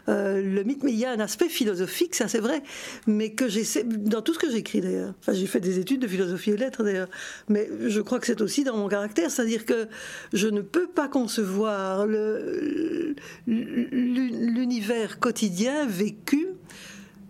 euh, 0.10 0.41
le 0.41 0.63
mythe, 0.63 0.84
mais 0.84 0.91
il 0.91 1.00
y 1.00 1.06
a 1.06 1.12
un 1.12 1.20
aspect 1.20 1.50
philosophique, 1.50 2.15
ça 2.15 2.27
c'est 2.27 2.39
vrai, 2.39 2.63
mais 3.08 3.32
que 3.32 3.48
j'essaie, 3.48 3.84
dans 3.84 4.22
tout 4.22 4.34
ce 4.34 4.39
que 4.39 4.50
j'écris 4.50 4.82
d'ailleurs, 4.82 5.13
enfin 5.20 5.34
j'ai 5.34 5.46
fait 5.46 5.60
des 5.60 5.77
études 5.80 6.01
de 6.01 6.08
philosophie 6.08 6.51
et 6.51 6.58
lettres 6.58 6.84
d'ailleurs, 6.84 7.10
mais 7.50 7.70
je 7.88 8.01
crois 8.01 8.20
que 8.20 8.25
c'est 8.27 8.41
aussi 8.41 8.63
dans 8.63 8.77
mon 8.77 8.88
caractère, 8.88 9.30
c'est-à-dire 9.30 9.65
que 9.65 9.88
je 10.34 10.48
ne 10.48 10.62
peux 10.62 10.88
pas 10.88 11.08
concevoir 11.08 12.08
l'univers 13.48 15.20
quotidien 15.20 15.86
vécu 15.86 16.48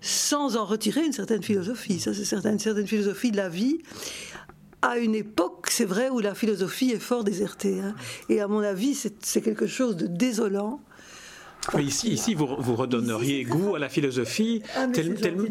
sans 0.02 0.58
en 0.58 0.66
retirer 0.66 1.06
une 1.06 1.14
certaine 1.14 1.44
philosophie. 1.44 2.00
Ça, 2.00 2.14
c'est 2.14 2.26
certain, 2.26 2.52
une 2.52 2.60
certaine 2.60 2.88
philosophie 2.88 3.32
de 3.32 3.38
la 3.38 3.50
vie. 3.50 3.78
À 4.82 4.98
une 4.98 5.14
époque, 5.14 5.68
c'est 5.70 5.86
vrai, 5.86 6.10
où 6.10 6.20
la 6.20 6.34
philosophie 6.34 6.92
est 6.92 7.00
fort 7.00 7.24
désertée. 7.24 7.80
Hein. 7.80 7.96
Et 8.28 8.42
à 8.42 8.48
mon 8.48 8.60
avis, 8.62 8.96
c'est 8.96 9.42
quelque 9.42 9.68
chose 9.68 9.96
de 9.96 10.08
désolant 10.08 10.82
ici, 11.80 12.10
ici 12.10 12.34
vous, 12.34 12.48
vous 12.58 12.76
redonneriez 12.76 13.44
goût 13.44 13.76
à 13.76 13.80
la 13.80 13.90
philosophie, 13.90 14.62
ah, 14.76 14.88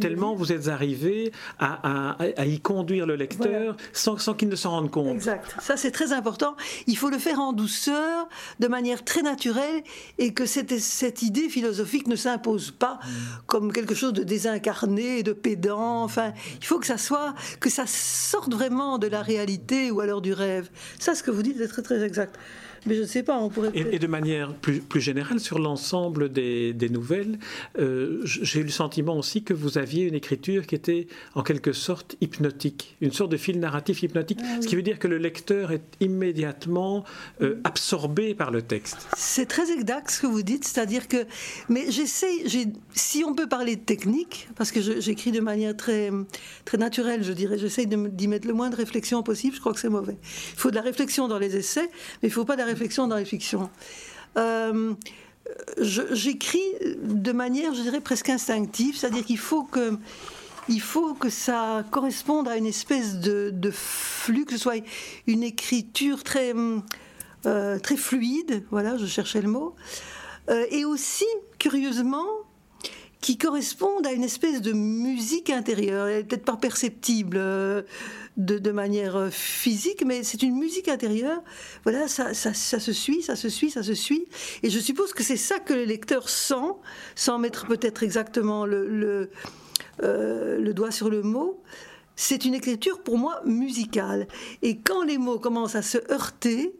tellement 0.00 0.34
vous 0.34 0.52
êtes 0.52 0.68
arrivé 0.68 1.32
à, 1.58 2.16
y 2.46 2.60
conduire 2.60 3.06
le 3.06 3.16
lecteur 3.16 3.76
sans, 3.92 4.16
qu'il 4.34 4.48
ne 4.48 4.56
s'en 4.56 4.70
rende 4.70 4.90
compte. 4.90 5.14
Exact. 5.14 5.54
Ça, 5.60 5.76
c'est 5.76 5.90
très 5.90 6.12
important. 6.12 6.56
Il 6.86 6.96
faut 6.96 7.10
le 7.10 7.18
faire 7.18 7.40
en 7.40 7.52
douceur, 7.52 8.28
de 8.58 8.66
manière 8.66 9.04
très 9.04 9.22
naturelle, 9.22 9.82
et 10.18 10.32
que 10.32 10.46
cette, 10.46 10.78
cette 10.78 11.22
idée 11.22 11.48
philosophique 11.48 12.06
ne 12.06 12.16
s'impose 12.16 12.70
pas 12.70 12.94
mm. 13.02 13.10
comme 13.46 13.72
quelque 13.72 13.94
chose 13.94 14.12
de 14.12 14.22
désincarné, 14.22 15.22
de 15.22 15.32
pédant. 15.32 16.02
Enfin, 16.02 16.32
il 16.60 16.64
faut 16.64 16.78
que 16.78 16.86
ça 16.86 16.98
soit, 16.98 17.34
que 17.60 17.70
ça 17.70 17.84
sorte 17.86 18.52
vraiment 18.52 18.98
de 18.98 19.06
la 19.06 19.22
réalité 19.22 19.90
ou 19.90 20.00
alors 20.00 20.20
du 20.20 20.32
rêve. 20.32 20.70
Ça, 20.98 21.14
ce 21.14 21.22
que 21.22 21.30
vous 21.30 21.42
dites 21.42 21.60
est 21.60 21.68
très, 21.68 21.82
très 21.82 22.02
exact. 22.02 22.36
Mais 22.87 22.94
je 22.94 23.02
ne 23.02 23.06
sais 23.06 23.22
pas, 23.22 23.38
on 23.38 23.49
pourrait. 23.49 23.70
Et, 23.75 23.96
et 23.96 23.99
de 23.99 24.06
manière 24.06 24.54
plus, 24.54 24.80
plus 24.80 25.00
générale, 25.00 25.40
sur 25.40 25.58
l'ensemble 25.58 26.32
des, 26.32 26.72
des, 26.72 26.88
nouvelles, 26.88 27.38
euh, 27.78 28.20
j'ai 28.25 28.60
eu 28.60 28.64
le 28.64 28.70
sentiment 28.70 29.16
aussi 29.16 29.42
que 29.42 29.54
vous 29.54 29.78
aviez 29.78 30.04
une 30.04 30.14
écriture 30.14 30.66
qui 30.66 30.75
était 30.75 31.06
en 31.34 31.42
quelque 31.42 31.72
sorte 31.72 32.16
hypnotique, 32.20 32.96
une 33.00 33.12
sorte 33.12 33.30
de 33.30 33.37
fil 33.37 33.60
narratif 33.60 34.02
hypnotique, 34.02 34.38
ah 34.42 34.62
ce 34.62 34.66
qui 34.66 34.76
veut 34.76 34.82
dire 34.82 34.99
que 34.99 35.08
le 35.08 35.18
lecteur 35.18 35.72
est 35.72 35.82
immédiatement 36.00 37.04
euh, 37.42 37.60
absorbé 37.64 38.34
par 38.34 38.50
le 38.50 38.62
texte. 38.62 39.08
C'est 39.16 39.46
très 39.46 39.70
exact 39.70 40.10
ce 40.10 40.20
que 40.20 40.26
vous 40.26 40.42
dites, 40.42 40.64
c'est-à-dire 40.64 41.08
que. 41.08 41.26
Mais 41.68 41.90
j'essaie, 41.90 42.44
si 42.92 43.25
on 43.25 43.34
peut 43.34 43.49
parler 43.49 43.76
de 43.76 43.82
technique, 43.82 44.49
parce 44.56 44.72
que 44.72 44.80
j'écris 45.00 45.32
de 45.32 45.40
manière 45.40 45.76
très, 45.76 46.10
très 46.64 46.78
naturelle, 46.78 47.22
je 47.22 47.32
dirais, 47.32 47.58
j'essaie 47.58 47.87
d'y 47.87 48.28
mettre 48.28 48.46
le 48.46 48.54
moins 48.54 48.70
de 48.70 48.76
réflexion 48.76 49.22
possible, 49.22 49.54
je 49.54 49.60
crois 49.60 49.72
que 49.72 49.80
c'est 49.80 49.88
mauvais. 49.88 50.16
Il 50.22 50.58
faut 50.58 50.70
de 50.70 50.76
la 50.76 50.82
réflexion 50.82 51.28
dans 51.28 51.38
les 51.38 51.56
essais, 51.56 51.88
mais 52.22 52.28
il 52.28 52.28
ne 52.28 52.34
faut 52.34 52.44
pas 52.44 52.54
de 52.54 52.60
la 52.60 52.66
réflexion 52.70 53.06
dans 53.06 53.16
les 53.16 53.24
fictions. 53.24 53.70
Euh, 54.36 54.94
j'écris 55.78 56.62
de 57.02 57.32
manière, 57.32 57.74
je 57.74 57.82
dirais, 57.82 58.00
presque 58.00 58.30
instinctive, 58.30 58.96
c'est-à-dire 58.96 59.24
qu'il 59.24 59.38
faut 59.38 59.64
que 59.64 59.98
il 60.68 60.80
faut 60.80 61.14
que 61.14 61.30
ça 61.30 61.84
corresponde 61.90 62.46
à 62.46 62.56
une 62.56 62.66
espèce 62.66 63.18
de, 63.18 63.70
flux, 63.72 64.44
que 64.44 64.52
ce 64.52 64.58
soit 64.58 64.76
une 65.26 65.42
écriture 65.42 66.22
très, 66.22 66.54
euh, 67.46 67.78
très 67.80 67.96
fluide, 67.96 68.62
voilà, 68.70 68.96
je 68.96 69.06
cherchais 69.06 69.40
le 69.40 69.48
mot, 69.48 69.74
euh, 70.48 70.64
et 70.70 70.84
aussi, 70.84 71.26
curieusement, 71.58 72.26
qui 73.20 73.36
corresponde 73.36 74.06
à 74.06 74.12
une 74.12 74.24
espèce 74.24 74.62
de 74.62 74.72
musique 74.72 75.50
intérieure, 75.50 76.06
elle 76.06 76.26
peut-être 76.26 76.44
pas 76.44 76.56
perceptible 76.56 77.36
euh, 77.38 77.82
de, 78.36 78.70
manière 78.70 79.16
euh, 79.16 79.30
physique, 79.30 80.04
mais 80.06 80.22
c'est 80.22 80.42
une 80.42 80.56
musique 80.56 80.88
intérieure. 80.88 81.42
Voilà, 81.84 82.08
ça, 82.08 82.32
ça, 82.32 82.54
se 82.54 82.92
suit, 82.92 83.22
ça 83.22 83.36
se 83.36 83.50
suit, 83.50 83.70
ça 83.70 83.82
se 83.82 83.94
suit. 83.94 84.24
Et 84.62 84.70
je 84.70 84.78
suppose 84.78 85.12
que 85.12 85.22
c'est 85.22 85.36
ça 85.36 85.58
que 85.58 85.74
le 85.74 85.84
lecteur 85.84 86.28
sent, 86.30 86.54
sans 87.14 87.38
mettre 87.38 87.66
peut-être 87.66 88.02
exactement 88.02 88.64
le, 88.64 88.88
le, 88.88 89.30
euh, 90.02 90.58
le 90.58 90.72
doigt 90.72 90.90
sur 90.90 91.10
le 91.10 91.22
mot. 91.22 91.62
C'est 92.16 92.44
une 92.44 92.54
écriture 92.54 93.02
pour 93.02 93.18
moi 93.18 93.42
musicale. 93.44 94.28
Et 94.62 94.78
quand 94.78 95.02
les 95.02 95.18
mots 95.18 95.38
commencent 95.38 95.74
à 95.74 95.82
se 95.82 95.98
heurter, 96.10 96.72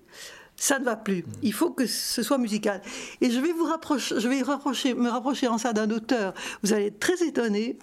ça 0.61 0.79
ne 0.79 0.85
va 0.85 0.95
plus. 0.95 1.25
Il 1.43 1.55
faut 1.55 1.71
que 1.71 1.87
ce 1.87 2.23
soit 2.23 2.37
musical. 2.37 2.83
Et 3.23 3.31
je 3.31 3.41
vais 3.41 3.53
vous 3.53 3.65
rapprocher, 3.65 4.21
je 4.21 4.29
vais 4.29 4.43
rapprocher, 4.43 4.93
me 4.93 5.09
rapprocher 5.09 5.49
en 5.49 5.57
ça 5.57 5.73
d'un 5.73 5.91
auteur. 5.91 6.35
Vous 6.63 6.75
allez 6.75 6.87
être 6.87 7.01
très 7.01 7.27
étonné, 7.27 7.79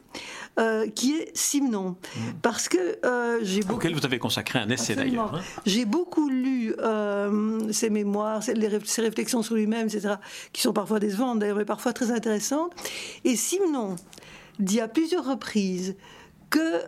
euh, 0.59 0.87
qui 0.87 1.15
est 1.15 1.35
Simon, 1.35 1.95
mm. 2.15 2.19
parce 2.43 2.69
que 2.69 3.03
euh, 3.03 3.39
j'ai 3.41 3.61
beaucoup. 3.61 3.79
Auquel 3.79 3.95
vous 3.95 4.05
avez 4.05 4.19
consacré 4.19 4.59
un 4.59 4.69
essai 4.69 4.95
d'ailleurs. 4.95 5.33
Hein. 5.33 5.41
J'ai 5.65 5.85
beaucoup 5.85 6.29
lu 6.29 6.75
euh, 6.77 7.73
ses 7.73 7.89
mémoires, 7.89 8.43
ses, 8.43 8.53
ses, 8.85 9.01
réflexions 9.01 9.41
sur 9.41 9.55
lui-même, 9.55 9.87
etc., 9.87 10.13
qui 10.53 10.61
sont 10.61 10.73
parfois 10.73 10.99
décevantes 10.99 11.39
d'ailleurs, 11.39 11.57
mais 11.57 11.65
parfois 11.65 11.93
très 11.93 12.11
intéressantes. 12.11 12.73
Et 13.25 13.35
Simon 13.35 13.95
dit 14.59 14.81
à 14.81 14.87
plusieurs 14.87 15.25
reprises 15.25 15.95
que 16.51 16.83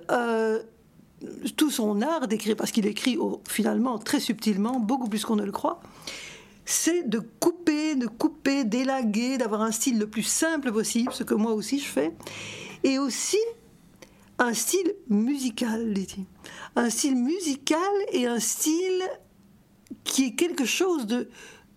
tout 1.57 1.71
son 1.71 2.01
art 2.01 2.27
d'écrire, 2.27 2.55
parce 2.55 2.71
qu'il 2.71 2.85
écrit 2.85 3.17
finalement 3.47 3.97
très 3.97 4.19
subtilement, 4.19 4.79
beaucoup 4.79 5.09
plus 5.09 5.25
qu'on 5.25 5.35
ne 5.35 5.45
le 5.45 5.51
croit, 5.51 5.81
c'est 6.65 7.09
de 7.09 7.19
couper, 7.39 7.95
de 7.95 8.07
couper, 8.07 8.63
d'élaguer, 8.63 9.37
d'avoir 9.37 9.61
un 9.61 9.71
style 9.71 9.97
le 9.97 10.07
plus 10.07 10.23
simple 10.23 10.71
possible, 10.71 11.11
ce 11.13 11.23
que 11.23 11.33
moi 11.33 11.53
aussi 11.53 11.79
je 11.79 11.87
fais, 11.87 12.13
et 12.83 12.99
aussi 12.99 13.39
un 14.37 14.53
style 14.53 14.93
musical, 15.09 15.93
dit-il. 15.93 16.25
Un 16.75 16.89
style 16.89 17.15
musical 17.15 17.79
et 18.13 18.25
un 18.25 18.39
style 18.39 19.03
qui 20.03 20.25
est 20.25 20.35
quelque 20.35 20.65
chose 20.65 21.05
de 21.05 21.29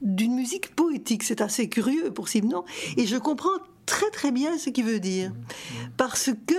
d'une 0.02 0.34
musique 0.34 0.75
poétique. 0.75 1.22
C'est 1.22 1.40
assez 1.40 1.68
curieux 1.68 2.12
pour 2.12 2.28
Simon. 2.28 2.64
Et 2.96 3.06
je 3.06 3.16
comprends 3.16 3.58
très 3.86 4.10
très 4.10 4.32
bien 4.32 4.58
ce 4.58 4.70
qu'il 4.70 4.84
veut 4.84 5.00
dire. 5.00 5.32
Parce 5.96 6.30
que 6.46 6.54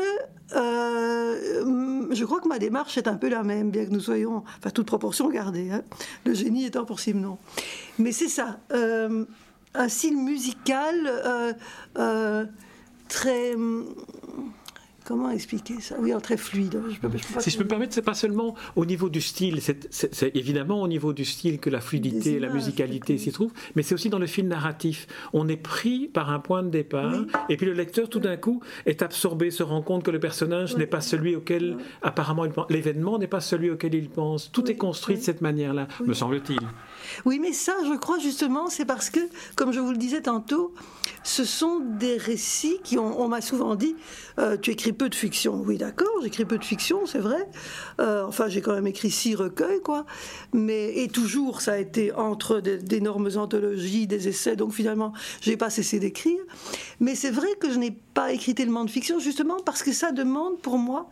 euh, 0.55 2.07
je 2.11 2.25
crois 2.25 2.39
que 2.39 2.47
ma 2.47 2.59
démarche 2.59 2.97
est 2.97 3.07
un 3.07 3.15
peu 3.15 3.29
la 3.29 3.43
même, 3.43 3.71
bien 3.71 3.85
que 3.85 3.91
nous 3.91 3.99
soyons, 3.99 4.43
enfin, 4.59 4.69
toute 4.69 4.85
proportion 4.85 5.29
gardée, 5.29 5.71
hein. 5.71 5.81
le 6.25 6.33
génie 6.33 6.65
étant 6.65 6.85
pour 6.85 6.99
Simon. 6.99 7.37
Mais 7.97 8.11
c'est 8.11 8.27
ça, 8.27 8.59
euh, 8.71 9.25
un 9.73 9.89
style 9.89 10.17
musical 10.17 11.53
euh, 11.97 12.45
très 13.07 13.53
Comment 15.05 15.29
expliquer 15.31 15.81
ça? 15.81 15.95
Oui, 15.99 16.13
en 16.13 16.21
très 16.21 16.37
fluide. 16.37 16.81
si 17.39 17.49
je 17.49 17.57
peux 17.57 17.63
me 17.63 17.69
permettre, 17.69 17.93
c'est 17.93 18.01
pas 18.01 18.13
seulement 18.13 18.55
au 18.75 18.85
niveau 18.85 19.09
du 19.09 19.19
style, 19.19 19.59
c'est 19.61 20.35
évidemment 20.35 20.81
au 20.81 20.87
niveau 20.87 21.11
du 21.11 21.25
style 21.25 21.59
que 21.59 21.69
la 21.69 21.81
fluidité, 21.81 22.39
la 22.39 22.49
musicalité 22.49 23.17
s'y 23.17 23.31
trouve, 23.31 23.51
mais 23.75 23.83
c'est 23.83 23.95
aussi 23.95 24.09
dans 24.09 24.19
le 24.19 24.27
fil 24.27 24.47
narratif. 24.47 25.07
On 25.33 25.47
est 25.49 25.57
pris 25.57 26.07
par 26.07 26.31
un 26.31 26.39
point 26.39 26.63
de 26.63 26.69
départ, 26.69 27.25
et 27.49 27.57
puis 27.57 27.65
le 27.65 27.73
lecteur, 27.73 28.09
tout 28.09 28.19
d'un 28.19 28.37
coup, 28.37 28.61
est 28.85 29.01
absorbé, 29.01 29.51
se 29.51 29.63
rend 29.63 29.81
compte 29.81 30.03
que 30.03 30.11
le 30.11 30.19
personnage 30.19 30.77
n'est 30.77 30.87
pas 30.87 31.01
celui 31.01 31.35
auquel 31.35 31.77
apparemment 32.01 32.45
il 32.45 32.51
pense. 32.51 32.69
L'événement 32.69 33.19
n'est 33.19 33.27
pas 33.27 33.41
celui 33.41 33.69
auquel 33.69 33.93
il 33.95 34.09
pense. 34.09 34.51
Tout 34.51 34.71
est 34.71 34.77
construit 34.77 35.17
de 35.17 35.21
cette 35.21 35.41
manière-là, 35.41 35.87
me 36.05 36.13
semble-t-il. 36.13 36.59
Oui, 37.25 37.39
mais 37.41 37.51
ça, 37.51 37.73
je 37.85 37.97
crois 37.97 38.19
justement, 38.19 38.69
c'est 38.69 38.85
parce 38.85 39.09
que, 39.09 39.19
comme 39.55 39.73
je 39.73 39.79
vous 39.79 39.91
le 39.91 39.97
disais 39.97 40.21
tantôt, 40.21 40.73
ce 41.23 41.43
sont 41.43 41.79
des 41.79 42.17
récits 42.17 42.79
qui 42.83 42.97
ont. 42.97 43.21
On 43.21 43.27
m'a 43.27 43.41
souvent 43.41 43.75
dit, 43.75 43.95
euh, 44.39 44.57
tu 44.57 44.71
écris 44.71 44.92
peu 44.93 45.09
de 45.09 45.15
fiction. 45.15 45.61
Oui, 45.65 45.77
d'accord, 45.77 46.09
j'écris 46.21 46.45
peu 46.45 46.57
de 46.57 46.63
fiction, 46.63 47.05
c'est 47.05 47.19
vrai. 47.19 47.47
Euh, 47.99 48.25
enfin, 48.25 48.47
j'ai 48.47 48.61
quand 48.61 48.73
même 48.73 48.87
écrit 48.87 49.11
six 49.11 49.35
recueils, 49.35 49.81
quoi. 49.81 50.05
Mais 50.53 50.97
et 50.97 51.07
toujours, 51.07 51.61
ça 51.61 51.73
a 51.73 51.77
été 51.77 52.11
entre 52.13 52.59
d'énormes 52.59 53.29
anthologies, 53.35 54.07
des 54.07 54.27
essais. 54.27 54.55
Donc 54.55 54.73
finalement, 54.73 55.13
j'ai 55.41 55.57
pas 55.57 55.69
cessé 55.69 55.99
d'écrire. 55.99 56.39
Mais 56.99 57.15
c'est 57.15 57.31
vrai 57.31 57.49
que 57.59 57.71
je 57.71 57.79
n'ai 57.79 57.91
pas 58.13 58.31
écrit 58.31 58.55
tellement 58.55 58.85
de 58.85 58.89
fiction, 58.89 59.19
justement 59.19 59.57
parce 59.65 59.83
que 59.83 59.91
ça 59.91 60.11
demande 60.11 60.59
pour 60.59 60.77
moi 60.77 61.09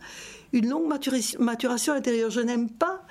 une 0.52 0.68
longue 0.68 0.92
maturation 1.38 1.92
intérieure. 1.92 2.30
Je 2.30 2.40
n'aime 2.40 2.70
pas 2.70 3.02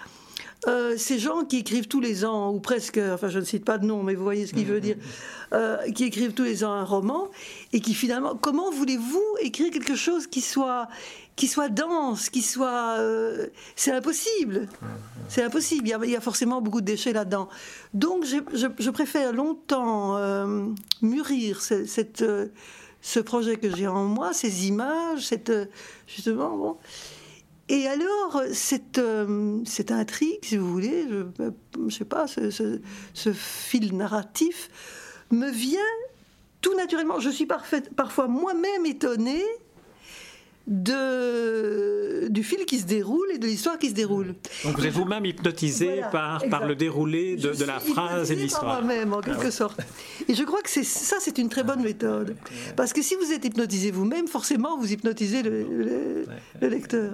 euh, 0.68 0.94
ces 0.96 1.18
gens 1.18 1.44
qui 1.44 1.58
écrivent 1.58 1.88
tous 1.88 2.00
les 2.00 2.24
ans, 2.24 2.52
ou 2.52 2.60
presque, 2.60 3.00
enfin 3.00 3.30
je 3.30 3.40
ne 3.40 3.44
cite 3.44 3.66
pas 3.66 3.80
de 3.80 3.86
nom, 3.86 4.04
mais 4.04 4.14
vous 4.14 4.24
voyez 4.24 4.46
ce 4.46 4.54
qu'il 4.54 4.68
veut 4.68 4.80
dire, 4.80 4.96
euh, 5.54 5.78
qui 5.92 6.04
écrivent 6.04 6.34
tous 6.34 6.44
les 6.44 6.64
ans 6.64 6.72
un 6.72 6.84
roman, 6.84 7.30
et 7.74 7.80
qui 7.80 7.96
finalement, 7.96 8.36
comment 8.36 8.70
voulez-vous 8.70 9.24
écrire 9.42 9.72
quelque 9.72 9.96
chose 9.96 10.28
qui 10.28 10.42
soit, 10.42 10.88
qui 11.36 11.48
soit 11.48 11.70
dense, 11.70 12.30
qui 12.30 12.44
soit... 12.44 12.98
Euh, 13.00 13.48
c'est 13.76 13.92
impossible. 13.92 14.68
C'est 15.30 15.42
impossible. 15.42 15.92
Il 16.04 16.10
y, 16.12 16.16
a, 16.16 16.22
forcément 16.22 16.62
beaucoup 16.62 16.82
de 16.82 16.86
déchets 16.86 17.14
là-dedans. 17.14 17.50
Donc 17.96 18.24
je, 18.26 18.90
préfère 18.90 19.34
longtemps 19.34 20.20
mûrir 21.02 21.62
cette, 21.62 22.24
ce 23.02 23.20
projet 23.20 23.56
que 23.56 23.76
j'ai 23.76 23.88
en 23.88 24.04
moi, 24.04 24.32
ces 24.32 24.68
images, 24.68 25.26
cette, 25.26 25.52
justement... 26.06 26.56
Bon, 26.56 26.78
et 27.74 27.88
alors, 27.88 28.42
cette, 28.52 28.98
euh, 28.98 29.62
cette 29.64 29.92
intrigue, 29.94 30.44
si 30.44 30.58
vous 30.58 30.70
voulez, 30.70 31.08
je 31.08 31.80
ne 31.80 31.90
sais 31.90 32.04
pas, 32.04 32.28
ce, 32.28 33.32
fil 33.34 33.96
narratif 33.96 34.70
me 35.32 35.50
vient 35.50 35.80
tout 36.60 36.76
naturellement. 36.76 37.22
Je 37.22 37.30
suis 37.30 37.46
parfois 37.46 38.28
moi-même 38.28 38.86
étonnée 38.86 39.46
de, 40.68 42.28
du 42.30 42.44
fil 42.44 42.66
qui 42.66 42.80
se 42.80 42.86
déroule 42.86 43.28
et 43.34 43.38
de 43.38 43.48
l'histoire 43.48 43.78
qui 43.80 43.90
se 43.90 43.94
déroule. 43.96 44.36
Donc 44.64 44.78
vous 44.78 44.86
êtes 44.86 44.94
vous-même 44.94 45.26
hypnotisé 45.26 46.02
par, 46.12 46.44
par 46.50 46.66
le 46.68 46.76
déroulé 46.76 47.36
de, 47.36 47.54
de 47.54 47.66
la 47.66 47.80
phrase 47.80 48.32
et 48.32 48.36
de 48.36 48.42
l'histoire. 48.42 48.84
moi-même, 48.84 49.14
en 49.14 49.22
quelque 49.22 49.52
sorte. 49.52 49.80
Et 50.28 50.36
je 50.36 50.44
crois 50.44 50.62
que 50.62 50.70
ça, 50.70 51.18
c'est 51.20 51.38
une 51.38 51.50
très 51.50 51.64
bonne 51.64 51.82
méthode. 51.82 52.36
Parce 52.76 52.94
que 52.94 53.02
si 53.02 53.16
vous 53.16 53.32
êtes 53.32 53.44
hypnotisé 53.46 53.92
vous-même, 53.92 54.28
forcément, 54.28 54.78
vous 54.78 54.92
hypnotisez 54.92 55.44
le, 55.44 56.26
le 56.62 56.68
lecteur. 56.68 57.14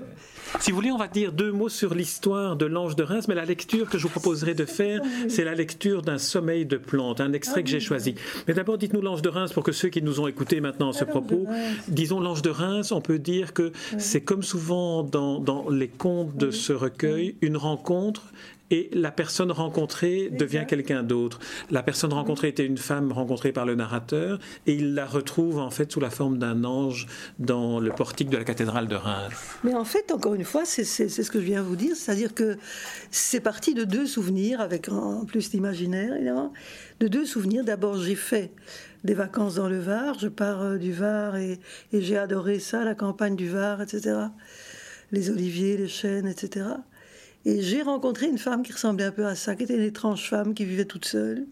Si 0.62 0.72
vous 0.72 0.78
voulez, 0.78 0.92
on 0.94 0.98
va 0.98 1.10
dire 1.10 1.34
deux 1.34 1.52
mots 1.52 1.68
sur 1.68 1.94
l'histoire 1.94 2.56
de 2.56 2.66
l'ange 2.66 2.96
de 2.96 3.04
Reims, 3.04 3.28
mais 3.28 3.36
la 3.36 3.44
lecture 3.44 3.90
que 3.90 3.98
je 3.98 4.04
vous 4.04 4.10
proposerai 4.10 4.54
de 4.54 4.64
faire, 4.64 5.02
c'est 5.28 5.44
la 5.44 5.54
lecture 5.54 6.04
d'un 6.04 6.18
sommeil 6.18 6.66
de 6.66 6.78
plante, 6.78 7.20
un 7.20 7.34
extrait 7.34 7.64
que 7.64 7.70
j'ai 7.70 7.82
choisi. 7.82 8.16
Mais 8.48 8.54
d'abord, 8.54 8.78
dites-nous 8.78 9.02
l'ange 9.02 9.22
de 9.22 9.28
Reims 9.28 9.52
pour 9.52 9.64
que 9.64 9.74
ceux 9.74 9.90
qui 9.90 10.02
nous 10.02 10.22
ont 10.22 10.28
écoutés 10.28 10.62
maintenant 10.62 10.92
à 10.92 10.94
ce 10.94 11.04
propos, 11.04 11.46
disons 11.90 12.22
l'ange 12.22 12.42
de 12.44 12.50
Reims, 12.50 12.94
on 12.94 13.02
peut 13.02 13.20
dire 13.20 13.37
que 13.46 13.72
c'est 13.98 14.22
comme 14.22 14.44
souvent 14.44 15.04
dans, 15.04 15.40
dans 15.40 15.70
les 15.70 15.88
contes 15.88 16.36
de 16.38 16.52
ce 16.52 16.74
recueil, 16.74 17.36
une 17.42 17.58
rencontre 17.58 18.24
et 18.72 18.90
la 18.94 19.12
personne 19.12 19.52
rencontrée 19.52 20.30
devient 20.30 20.66
quelqu'un 20.68 21.04
d'autre. 21.04 21.40
La 21.72 21.84
personne 21.84 22.14
rencontrée 22.14 22.50
était 22.50 22.66
une 22.66 22.78
femme 22.78 23.12
rencontrée 23.12 23.52
par 23.52 23.66
le 23.66 23.76
narrateur 23.76 24.40
et 24.66 24.74
il 24.74 24.94
la 24.94 25.06
retrouve 25.06 25.60
en 25.60 25.70
fait 25.70 25.92
sous 25.92 26.00
la 26.00 26.10
forme 26.10 26.38
d'un 26.38 26.64
ange 26.64 27.08
dans 27.40 27.80
le 27.80 27.92
portique 27.92 28.30
de 28.30 28.38
la 28.38 28.44
cathédrale 28.44 28.88
de 28.88 28.96
Reims. 28.96 29.34
Mais 29.64 29.74
en 29.74 29.86
fait, 29.86 30.12
encore 30.12 30.34
une 30.34 30.44
fois, 30.44 30.66
c'est 30.66 30.84
ce 30.84 31.32
que 31.32 31.40
je 31.40 31.46
viens 31.46 31.62
de 31.62 31.68
vous 31.68 31.76
dire, 31.76 31.96
c'est-à-dire 31.96 32.34
que 32.34 32.58
c'est 33.12 33.40
parti 33.40 33.74
de 33.74 33.84
deux 33.84 34.06
souvenirs, 34.06 34.62
avec 34.62 34.90
en 34.90 35.26
plus 35.26 35.54
l'imaginaire 35.54 36.16
évidemment, 36.16 36.54
de 37.00 37.08
deux 37.08 37.26
souvenirs. 37.26 37.64
D'abord, 37.64 37.98
j'ai 37.98 38.16
fait 38.16 38.52
des 39.04 39.14
vacances 39.14 39.56
dans 39.56 39.70
le 39.70 39.80
Var, 39.80 40.20
je 40.20 40.28
pars 40.28 40.62
euh, 40.62 40.78
du 40.78 40.92
Var 40.92 41.38
et, 41.38 41.60
et 41.94 42.02
j'ai 42.02 42.18
adoré 42.18 42.60
ça, 42.60 42.84
la 42.84 42.96
campagne 42.96 43.36
du 43.36 43.48
Var, 43.48 43.82
etc. 43.82 44.18
Les 45.12 45.30
oliviers, 45.30 45.78
les 45.78 45.88
chênes, 45.88 46.28
etc. 46.28 46.66
Et 47.46 47.62
j'ai 47.62 47.82
rencontré 47.82 48.28
une 48.28 48.38
femme 48.38 48.64
qui 48.64 48.74
ressemblait 48.74 49.06
un 49.06 49.12
peu 49.12 49.26
à 49.26 49.36
ça, 49.36 49.56
qui 49.56 49.64
était 49.64 49.76
une 49.76 49.84
étrange 49.84 50.30
femme 50.30 50.54
qui 50.54 50.66
vivait 50.66 50.86
toute 50.86 51.06
seule. 51.06 51.46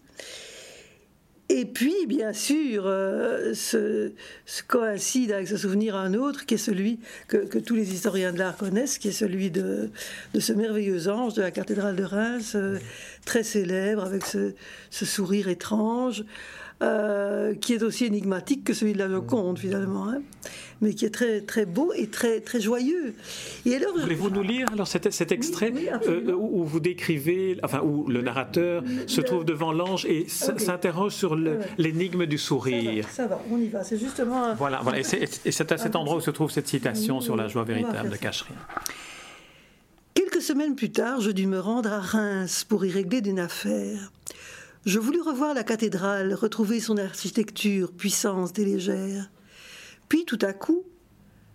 Et 1.48 1.64
puis, 1.64 2.06
bien 2.08 2.32
sûr, 2.32 2.84
euh, 2.86 3.54
ce, 3.54 4.10
coïncide 4.66 5.30
avec 5.30 5.46
ce 5.46 5.56
souvenir 5.56 5.94
un 5.94 6.14
autre, 6.14 6.44
qui 6.44 6.54
est 6.54 6.58
celui 6.58 6.98
que, 7.28 7.58
tous 7.58 7.76
les 7.76 7.92
historiens 7.92 8.32
de 8.32 8.38
l'art 8.38 8.56
connaissent, 8.56 8.98
qui 8.98 9.08
est 9.08 9.12
celui 9.12 9.52
de, 9.52 9.90
de, 10.34 10.40
ce 10.40 10.52
merveilleux 10.52 11.08
ange 11.08 11.34
de 11.34 11.42
la 11.42 11.52
cathédrale 11.52 11.94
de 11.94 12.02
Reims, 12.02 12.54
euh, 12.56 12.78
très 13.24 13.44
célèbre, 13.44 14.02
avec 14.02 14.24
ce, 14.24 14.54
ce 14.90 15.04
sourire 15.04 15.48
étrange, 15.48 16.24
euh, 16.82 17.54
qui 17.54 17.72
est 17.72 17.82
aussi 17.82 18.04
énigmatique 18.04 18.64
que 18.64 18.74
celui 18.74 18.92
de 18.92 18.98
la 18.98 19.08
Joconde 19.08 19.58
finalement, 19.58 20.10
hein, 20.10 20.20
mais 20.82 20.92
qui 20.92 21.06
est 21.06 21.10
très 21.10 21.40
très 21.40 21.64
beau 21.64 21.90
et 21.94 22.08
très 22.08 22.40
très 22.40 22.60
joyeux. 22.60 23.14
Et 23.64 23.76
alors, 23.76 23.96
voulez-vous 23.98 24.28
nous 24.28 24.42
lire 24.42 24.68
alors 24.72 24.86
cet, 24.86 25.10
cet 25.10 25.32
extrait 25.32 25.72
euh, 26.06 26.32
où 26.34 26.64
vous 26.64 26.80
décrivez, 26.80 27.58
enfin 27.62 27.80
où 27.80 28.06
le 28.08 28.20
narrateur 28.20 28.82
se 29.06 29.22
trouve 29.22 29.46
devant 29.46 29.72
l'ange 29.72 30.04
et 30.04 30.28
s'interroge 30.28 31.14
sur 31.14 31.34
l'énigme 31.78 32.26
du 32.26 32.36
sourire. 32.36 33.08
Ça 33.10 33.26
va, 33.26 33.40
on 33.50 33.58
y 33.58 33.68
va. 33.68 33.82
C'est 33.82 33.98
justement. 33.98 34.54
Voilà, 34.54 34.80
voilà, 34.82 34.98
et 34.98 35.02
c'est 35.02 35.72
à 35.72 35.78
cet 35.78 35.96
endroit 35.96 36.16
où 36.16 36.20
se 36.20 36.30
trouve 36.30 36.50
cette 36.50 36.68
citation 36.68 37.22
sur 37.22 37.36
la 37.36 37.48
joie 37.48 37.64
véritable 37.64 38.10
de 38.10 38.16
Cacherin. 38.16 38.54
Quelques 40.12 40.42
semaines 40.42 40.74
plus 40.74 40.90
tard, 40.90 41.20
je 41.20 41.30
dus 41.30 41.46
me 41.46 41.60
rendre 41.60 41.92
à 41.92 42.00
Reims 42.00 42.64
pour 42.68 42.84
y 42.84 42.90
régler 42.90 43.22
d'une 43.22 43.38
affaire. 43.38 44.12
Je 44.86 45.00
voulus 45.00 45.20
revoir 45.20 45.52
la 45.52 45.64
cathédrale, 45.64 46.32
retrouver 46.32 46.78
son 46.78 46.96
architecture, 46.96 47.90
puissance 47.90 48.52
et 48.56 48.64
légère. 48.64 49.32
Puis 50.08 50.24
tout 50.24 50.38
à 50.42 50.52
coup, 50.52 50.84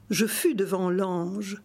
je 0.09 0.25
fus 0.25 0.53
devant 0.53 0.89
l'ange, 0.89 1.61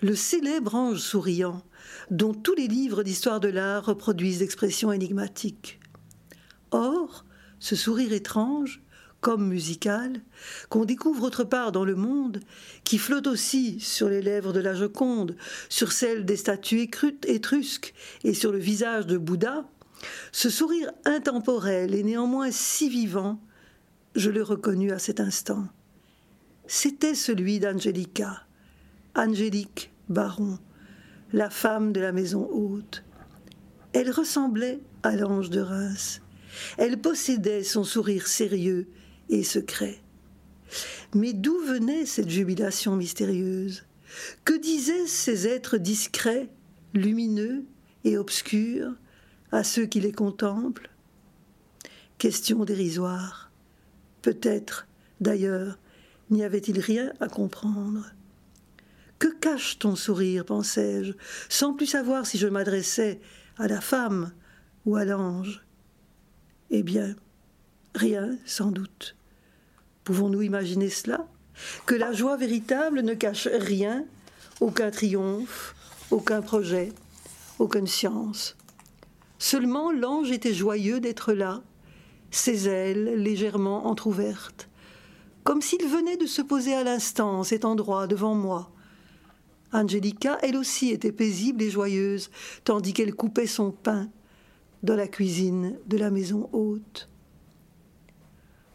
le 0.00 0.14
célèbre 0.14 0.74
ange 0.74 1.00
souriant, 1.00 1.62
dont 2.10 2.32
tous 2.32 2.54
les 2.54 2.68
livres 2.68 3.02
d'histoire 3.02 3.38
de 3.38 3.48
l'art 3.48 3.84
reproduisent 3.84 4.40
l'expression 4.40 4.92
énigmatique. 4.92 5.78
Or, 6.70 7.26
ce 7.58 7.76
sourire 7.76 8.14
étrange, 8.14 8.80
comme 9.20 9.46
musical, 9.46 10.22
qu'on 10.70 10.86
découvre 10.86 11.24
autre 11.24 11.44
part 11.44 11.70
dans 11.70 11.84
le 11.84 11.96
monde, 11.96 12.40
qui 12.82 12.96
flotte 12.96 13.26
aussi 13.26 13.78
sur 13.78 14.08
les 14.08 14.22
lèvres 14.22 14.54
de 14.54 14.60
la 14.60 14.74
Joconde, 14.74 15.36
sur 15.68 15.92
celles 15.92 16.24
des 16.24 16.36
statues 16.36 16.88
étrusques 17.26 17.92
et 18.22 18.32
sur 18.32 18.52
le 18.52 18.58
visage 18.58 19.06
de 19.06 19.18
Bouddha, 19.18 19.66
ce 20.32 20.50
sourire 20.50 20.90
intemporel 21.04 21.94
et 21.94 22.02
néanmoins 22.02 22.50
si 22.50 22.88
vivant, 22.88 23.40
je 24.14 24.30
le 24.30 24.42
reconnus 24.42 24.92
à 24.92 24.98
cet 24.98 25.20
instant. 25.20 25.66
C'était 26.66 27.14
celui 27.14 27.60
d'Angelica, 27.60 28.42
Angélique 29.14 29.92
Baron, 30.08 30.58
la 31.32 31.50
femme 31.50 31.92
de 31.92 32.00
la 32.00 32.12
maison 32.12 32.48
haute. 32.50 33.04
Elle 33.92 34.10
ressemblait 34.10 34.80
à 35.02 35.14
l'ange 35.16 35.50
de 35.50 35.60
Reims. 35.60 36.20
Elle 36.78 37.00
possédait 37.00 37.64
son 37.64 37.84
sourire 37.84 38.26
sérieux 38.26 38.88
et 39.28 39.44
secret. 39.44 40.00
Mais 41.14 41.32
d'où 41.32 41.58
venait 41.60 42.06
cette 42.06 42.30
jubilation 42.30 42.96
mystérieuse? 42.96 43.84
Que 44.44 44.54
disaient 44.54 45.06
ces 45.06 45.46
êtres 45.46 45.76
discrets, 45.76 46.48
lumineux 46.92 47.64
et 48.04 48.16
obscurs? 48.16 48.92
À 49.54 49.62
ceux 49.62 49.86
qui 49.86 50.00
les 50.00 50.12
contemplent 50.12 50.90
Question 52.18 52.64
dérisoire. 52.64 53.50
Peut-être, 54.22 54.86
d'ailleurs, 55.20 55.78
n'y 56.30 56.42
avait-il 56.42 56.80
rien 56.80 57.12
à 57.20 57.28
comprendre. 57.28 58.06
Que 59.18 59.28
cache 59.28 59.78
ton 59.78 59.94
sourire, 59.94 60.44
pensais-je, 60.44 61.12
sans 61.48 61.72
plus 61.72 61.86
savoir 61.86 62.26
si 62.26 62.36
je 62.36 62.48
m'adressais 62.48 63.20
à 63.58 63.68
la 63.68 63.80
femme 63.80 64.32
ou 64.86 64.96
à 64.96 65.04
l'ange? 65.04 65.64
Eh 66.70 66.82
bien, 66.82 67.14
rien, 67.94 68.36
sans 68.44 68.70
doute. 68.70 69.16
Pouvons-nous 70.02 70.42
imaginer 70.42 70.90
cela? 70.90 71.28
Que 71.86 71.94
la 71.94 72.12
joie 72.12 72.36
véritable 72.36 73.02
ne 73.02 73.14
cache 73.14 73.46
rien, 73.46 74.04
aucun 74.60 74.90
triomphe, 74.90 75.74
aucun 76.10 76.42
projet, 76.42 76.92
aucune 77.58 77.86
science. 77.86 78.56
Seulement 79.46 79.92
l'ange 79.92 80.30
était 80.30 80.54
joyeux 80.54 81.00
d'être 81.00 81.34
là, 81.34 81.62
ses 82.30 82.66
ailes 82.66 83.22
légèrement 83.22 83.88
entr'ouvertes, 83.88 84.70
comme 85.42 85.60
s'il 85.60 85.86
venait 85.86 86.16
de 86.16 86.24
se 86.24 86.40
poser 86.40 86.72
à 86.72 86.82
l'instant 86.82 87.40
en 87.40 87.44
cet 87.44 87.66
endroit 87.66 88.06
devant 88.06 88.34
moi. 88.34 88.70
Angelica, 89.70 90.38
elle 90.40 90.56
aussi, 90.56 90.92
était 90.92 91.12
paisible 91.12 91.62
et 91.62 91.68
joyeuse, 91.68 92.30
tandis 92.64 92.94
qu'elle 92.94 93.14
coupait 93.14 93.46
son 93.46 93.70
pain 93.70 94.08
dans 94.82 94.96
la 94.96 95.08
cuisine 95.08 95.78
de 95.88 95.98
la 95.98 96.10
maison 96.10 96.48
haute. 96.54 97.10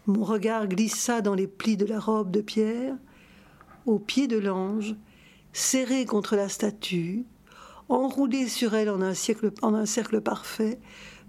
Mon 0.05 0.23
regard 0.23 0.67
glissa 0.67 1.21
dans 1.21 1.33
les 1.33 1.47
plis 1.47 1.77
de 1.77 1.87
la 1.87 1.99
robe 1.99 2.29
de 2.29 2.41
pierre, 2.41 2.95
au 3.87 3.97
pied 3.97 4.27
de 4.27 4.37
l'ange, 4.37 4.95
serré 5.51 6.05
contre 6.05 6.35
la 6.35 6.47
statue, 6.47 7.25
enroulée 7.89 8.47
sur 8.47 8.75
elle 8.75 8.89
en 8.89 9.01
un, 9.01 9.13
cercle 9.13 10.21
parfait, 10.21 10.79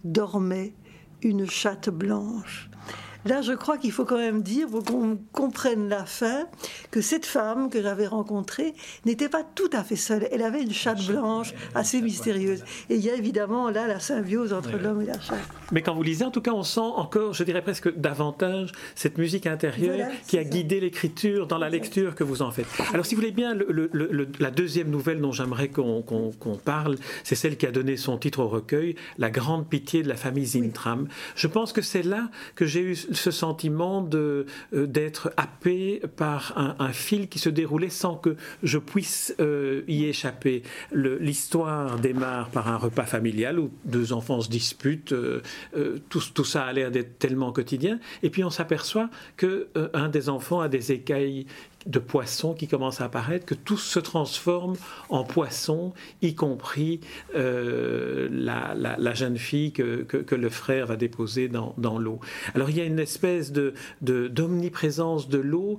dormait 0.05 0.75
une 1.23 1.49
chatte 1.49 1.90
blanche. 1.90 2.69
Là, 3.26 3.42
je 3.42 3.52
crois 3.52 3.76
qu'il 3.76 3.92
faut 3.92 4.04
quand 4.04 4.18
même 4.18 4.42
dire, 4.42 4.68
pour 4.68 4.83
qu'on 4.85 5.18
comprenne 5.33 5.88
la 5.88 6.06
fin, 6.06 6.46
que 6.90 7.00
cette 7.00 7.26
femme 7.26 7.68
que 7.68 7.83
j'avais 7.83 8.06
rencontrée 8.06 8.74
n'était 9.04 9.28
pas 9.28 9.42
tout 9.42 9.70
à 9.72 9.85
fait 9.85 9.96
seule. 9.96 10.26
Elle 10.33 10.42
avait 10.42 10.62
une 10.62 10.72
chatte 10.72 11.04
blanche 11.06 11.52
assez 11.74 12.00
mystérieuse. 12.00 12.64
Et 12.88 12.94
il 12.96 13.04
y 13.04 13.11
a 13.11 13.14
évidemment 13.14 13.70
là 13.70 13.87
la 13.87 14.00
symbiose 14.00 14.52
entre 14.52 14.76
l'homme 14.78 15.02
et 15.02 15.06
la 15.06 15.20
chatte. 15.20 15.38
Mais 15.72 15.83
quand 15.83 15.94
vous 15.94 16.02
lisez, 16.02 16.24
en 16.24 16.30
tout 16.30 16.40
cas, 16.40 16.52
on 16.52 16.62
sent 16.62 16.80
encore, 16.80 17.35
je 17.35 17.44
dirais 17.44 17.62
presque 17.62 17.94
davantage, 17.96 18.72
cette 18.94 19.18
musique 19.18 19.46
intérieure 19.46 20.09
qui 20.26 20.38
a 20.38 20.44
guidé 20.44 20.80
l'écriture 20.80 21.46
dans 21.46 21.59
la 21.59 21.68
lecture 21.68 22.14
que 22.14 22.24
vous 22.24 22.42
en 22.42 22.50
faites. 22.50 22.66
Alors, 22.92 23.04
si 23.04 23.14
vous 23.14 23.20
voulez 23.20 23.33
bien, 23.33 23.56
la 24.38 24.50
deuxième 24.50 24.90
nouvelle 24.90 25.20
dont 25.20 25.33
j'aimerais 25.33 25.68
qu'on 25.68 26.02
parle, 26.64 26.96
c'est 27.22 27.35
celle 27.35 27.56
qui 27.56 27.66
a 27.66 27.70
donné 27.70 27.96
son 27.96 28.16
titre 28.18 28.40
au 28.40 28.48
recueil, 28.48 28.96
La 29.18 29.30
grande 29.30 29.68
pitié 29.68 30.02
de 30.02 30.09
la 30.09 30.16
famille 30.16 30.46
Zintram. 30.46 31.06
Je 31.37 31.46
pense 31.46 31.72
que 31.72 31.83
c'est 31.83 32.02
là 32.02 32.30
que 32.54 32.64
j'ai 32.64 32.80
eu 32.80 32.96
ce 33.11 33.31
sentiment 33.31 34.09
euh, 34.14 34.44
d'être 34.73 35.33
happé 35.37 36.03
par 36.16 36.55
un, 36.57 36.92
fil 36.92 37.29
qui 37.29 37.38
se 37.38 37.49
déroulait 37.49 37.90
sans 37.90 38.16
que 38.16 38.37
je 38.62 38.79
puisse 38.79 39.35
euh, 39.40 39.83
y 39.88 40.05
échapper. 40.05 40.62
L'histoire 40.92 41.99
démarre 41.99 42.51
par 42.51 42.68
un 42.68 42.77
repas 42.77 43.05
familial 43.05 43.59
où 43.59 43.70
deux 43.85 44.12
enfants 44.12 44.40
se 44.40 44.49
disputent, 44.49 45.12
euh, 45.12 45.40
tout, 46.09 46.23
tout, 46.35 46.44
ça 46.44 46.64
a 46.64 46.73
l'air 46.73 46.90
d'être 46.90 47.18
tellement 47.18 47.53
quotidien, 47.53 47.99
et 48.23 48.31
puis 48.31 48.44
on 48.44 48.51
s'aperçoit 48.51 49.11
que 49.37 49.68
un 49.94 50.09
des 50.09 50.29
enfants 50.29 50.61
a 50.61 50.68
des 50.68 50.92
écailles 50.92 51.46
de 51.86 51.98
poissons 51.98 52.54
qui 52.54 52.68
commencent 52.68 53.00
à 53.00 53.04
apparaître, 53.04 53.46
que 53.46 53.54
tout 53.54 53.78
se 53.78 53.98
transforme 53.98 54.74
en 55.08 55.24
poisson, 55.24 55.92
y 56.22 56.34
compris 56.34 57.00
euh, 57.34 58.28
la, 58.30 59.14
jeune 59.14 59.38
fille 59.38 59.72
que, 59.72 60.34
le 60.34 60.48
frère 60.48 60.86
va 60.86 60.96
déposer 60.96 61.48
dans, 61.48 61.98
l'eau. 61.98 62.20
Alors 62.54 62.70
il 62.70 62.76
y 62.76 62.80
a 62.80 62.84
une 62.84 62.98
espèce 62.98 63.52
de, 63.52 63.74
d'omniprésence 64.00 65.28
de, 65.28 65.38
l'eau 65.38 65.78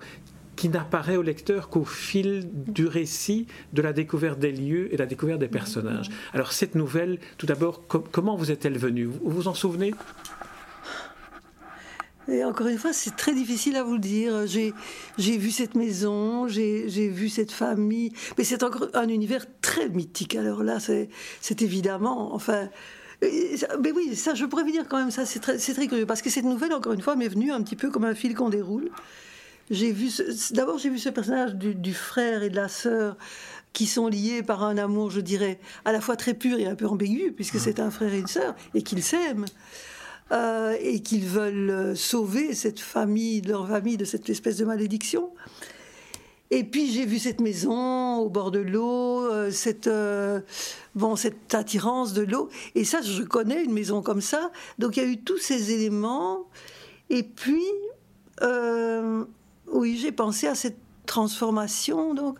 qui 0.55 0.69
n'apparaît 0.69 1.17
au 1.17 1.21
lecteur 1.21 1.69
qu'au 1.69 1.85
fil 1.85 2.47
du 2.53 2.85
récit 2.85 3.47
de 3.73 3.81
la 3.81 3.93
découverte 3.93 4.37
des 4.37 4.51
lieux 4.51 4.93
et 4.93 4.95
de 4.95 5.01
la 5.01 5.07
découverte 5.07 5.39
des 5.39 5.47
personnages. 5.47 6.09
Alors 6.33 6.51
cette 6.51 6.75
nouvelle, 6.75 7.19
tout 7.37 7.45
d'abord, 7.45 7.87
comment 7.87 8.35
vous 8.35 8.51
est-elle 8.51 8.77
venue? 8.77 9.05
Vous 9.05 9.19
vous 9.23 9.47
en 9.47 9.53
souvenez? 9.53 9.93
Et 12.31 12.45
encore 12.45 12.67
une 12.67 12.77
fois, 12.77 12.93
c'est 12.93 13.15
très 13.15 13.33
difficile 13.33 13.75
à 13.75 13.83
vous 13.83 13.93
le 13.93 13.99
dire. 13.99 14.47
J'ai, 14.47 14.73
vu 15.37 15.51
cette 15.51 15.75
maison, 15.75 16.47
j'ai, 16.47 16.87
vu 16.87 17.29
cette 17.29 17.51
famille, 17.51 18.13
mais 18.37 18.43
c'est 18.43 18.63
encore 18.63 18.87
un 18.93 19.09
univers 19.09 19.45
très 19.61 19.89
mythique. 19.89 20.35
Alors 20.35 20.63
là, 20.63 20.79
c'est, 20.79 21.09
évidemment, 21.61 22.33
enfin, 22.33 22.69
mais 23.21 23.91
oui, 23.91 24.15
ça, 24.15 24.33
je 24.33 24.45
pourrais 24.45 24.63
vous 24.63 24.71
dire 24.71 24.87
quand 24.87 24.97
même, 24.97 25.11
ça, 25.11 25.25
c'est 25.25 25.39
très, 25.39 25.57
très 25.57 25.87
curieux, 25.87 26.05
parce 26.05 26.21
que 26.21 26.29
cette 26.29 26.45
nouvelle, 26.45 26.73
encore 26.73 26.93
une 26.93 27.01
fois, 27.01 27.15
m'est 27.15 27.27
venue 27.27 27.51
un 27.51 27.61
petit 27.61 27.75
peu 27.75 27.91
comme 27.91 28.05
un 28.05 28.15
fil 28.15 28.33
qu'on 28.33 28.49
déroule. 28.49 28.89
J'ai 29.69 29.91
vu, 29.91 30.09
d'abord, 30.51 30.77
j'ai 30.77 30.89
vu 30.89 30.99
ce 30.99 31.09
personnage 31.09 31.55
du, 31.55 31.75
du, 31.75 31.93
frère 31.93 32.43
et 32.43 32.49
de 32.49 32.55
la 32.55 32.67
sœur 32.67 33.17
qui 33.73 33.85
sont 33.85 34.07
liés 34.07 34.43
par 34.43 34.63
un 34.63 34.77
amour, 34.77 35.11
je 35.11 35.21
dirais, 35.21 35.59
à 35.85 35.91
la 35.91 36.01
fois 36.01 36.15
très 36.15 36.33
pur 36.33 36.59
et 36.59 36.65
un 36.65 36.75
peu 36.75 36.87
ambigu, 36.87 37.31
puisque 37.31 37.55
mmh. 37.55 37.59
c'est 37.59 37.79
un 37.79 37.91
frère 37.91 38.13
et 38.13 38.19
une 38.19 38.27
sœur, 38.27 38.55
et 38.73 38.81
qu'ils 38.81 39.03
s'aiment. 39.03 39.45
Euh, 40.31 40.77
et 40.79 41.01
qu'ils 41.01 41.25
veulent 41.25 41.95
sauver 41.97 42.53
cette 42.53 42.79
famille, 42.79 43.41
leur 43.41 43.67
famille, 43.67 43.97
de 43.97 44.05
cette 44.05 44.29
espèce 44.29 44.55
de 44.57 44.63
malédiction. 44.63 45.31
Et 46.51 46.63
puis 46.63 46.89
j'ai 46.89 47.05
vu 47.05 47.19
cette 47.19 47.41
maison 47.41 48.15
au 48.19 48.29
bord 48.29 48.49
de 48.49 48.59
l'eau, 48.59 49.25
euh, 49.25 49.51
cette, 49.51 49.87
euh, 49.87 50.39
bon, 50.95 51.17
cette 51.17 51.53
attirance 51.53 52.13
de 52.13 52.21
l'eau. 52.21 52.49
Et 52.75 52.85
ça, 52.85 53.01
je 53.01 53.23
connais 53.23 53.61
une 53.61 53.73
maison 53.73 54.01
comme 54.01 54.21
ça. 54.21 54.51
Donc 54.79 54.95
il 54.95 55.03
y 55.03 55.05
a 55.05 55.09
eu 55.09 55.17
tous 55.17 55.37
ces 55.37 55.71
éléments. 55.71 56.45
Et 57.09 57.23
puis, 57.23 57.65
oui, 59.67 59.97
j'ai 59.97 60.13
pensé 60.13 60.47
à 60.47 60.55
cette 60.55 60.79
transformation. 61.05 62.13
Donc. 62.13 62.37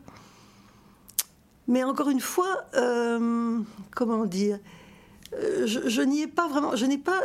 Mais 1.68 1.84
encore 1.84 2.10
une 2.10 2.22
fois, 2.22 2.66
comment 3.94 4.26
dire? 4.26 4.60
Euh, 5.34 5.66
je, 5.66 6.02
n'y 6.02 6.22
ai 6.22 6.28
pas 6.28 6.48
vraiment. 6.48 6.76
Je 6.76 6.86
n'ai 6.86 6.98
pas. 6.98 7.22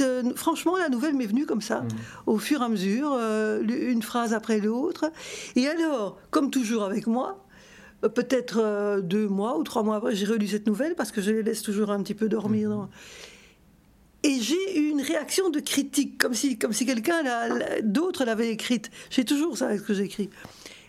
Euh, 0.00 0.22
franchement, 0.36 0.76
la 0.76 0.88
nouvelle 0.88 1.14
m'est 1.14 1.26
venue 1.26 1.46
comme 1.46 1.60
ça, 1.60 1.80
mmh. 1.80 1.88
au 2.26 2.38
fur 2.38 2.62
et 2.62 2.64
à 2.64 2.68
mesure, 2.68 3.12
euh, 3.18 3.62
une 3.66 4.02
phrase 4.02 4.32
après 4.32 4.60
l'autre. 4.60 5.10
Et 5.56 5.66
alors, 5.66 6.18
comme 6.30 6.50
toujours 6.50 6.84
avec 6.84 7.06
moi, 7.06 7.44
peut-être 8.02 9.00
deux 9.02 9.28
mois 9.28 9.58
ou 9.58 9.64
trois 9.64 9.82
mois 9.82 9.96
après, 9.96 10.14
j'ai 10.14 10.26
relu 10.26 10.46
cette 10.46 10.66
nouvelle 10.66 10.94
parce 10.94 11.10
que 11.10 11.20
je 11.20 11.30
les 11.30 11.42
laisse 11.42 11.62
toujours 11.62 11.90
un 11.90 12.02
petit 12.02 12.14
peu 12.14 12.28
dormir. 12.28 12.70
Mmh. 12.70 12.88
Et 14.24 14.40
j'ai 14.40 14.78
eu 14.78 14.90
une 14.90 15.00
réaction 15.00 15.50
de 15.50 15.58
critique, 15.58 16.16
comme 16.16 16.34
si, 16.34 16.56
comme 16.56 16.72
si 16.72 16.86
quelqu'un 16.86 17.24
d'autre 17.82 18.24
l'avait 18.24 18.50
écrite. 18.50 18.88
J'ai 19.10 19.24
toujours 19.24 19.58
ça 19.58 19.66
avec 19.66 19.80
ce 19.80 19.84
que 19.84 19.94
j'écris. 19.94 20.30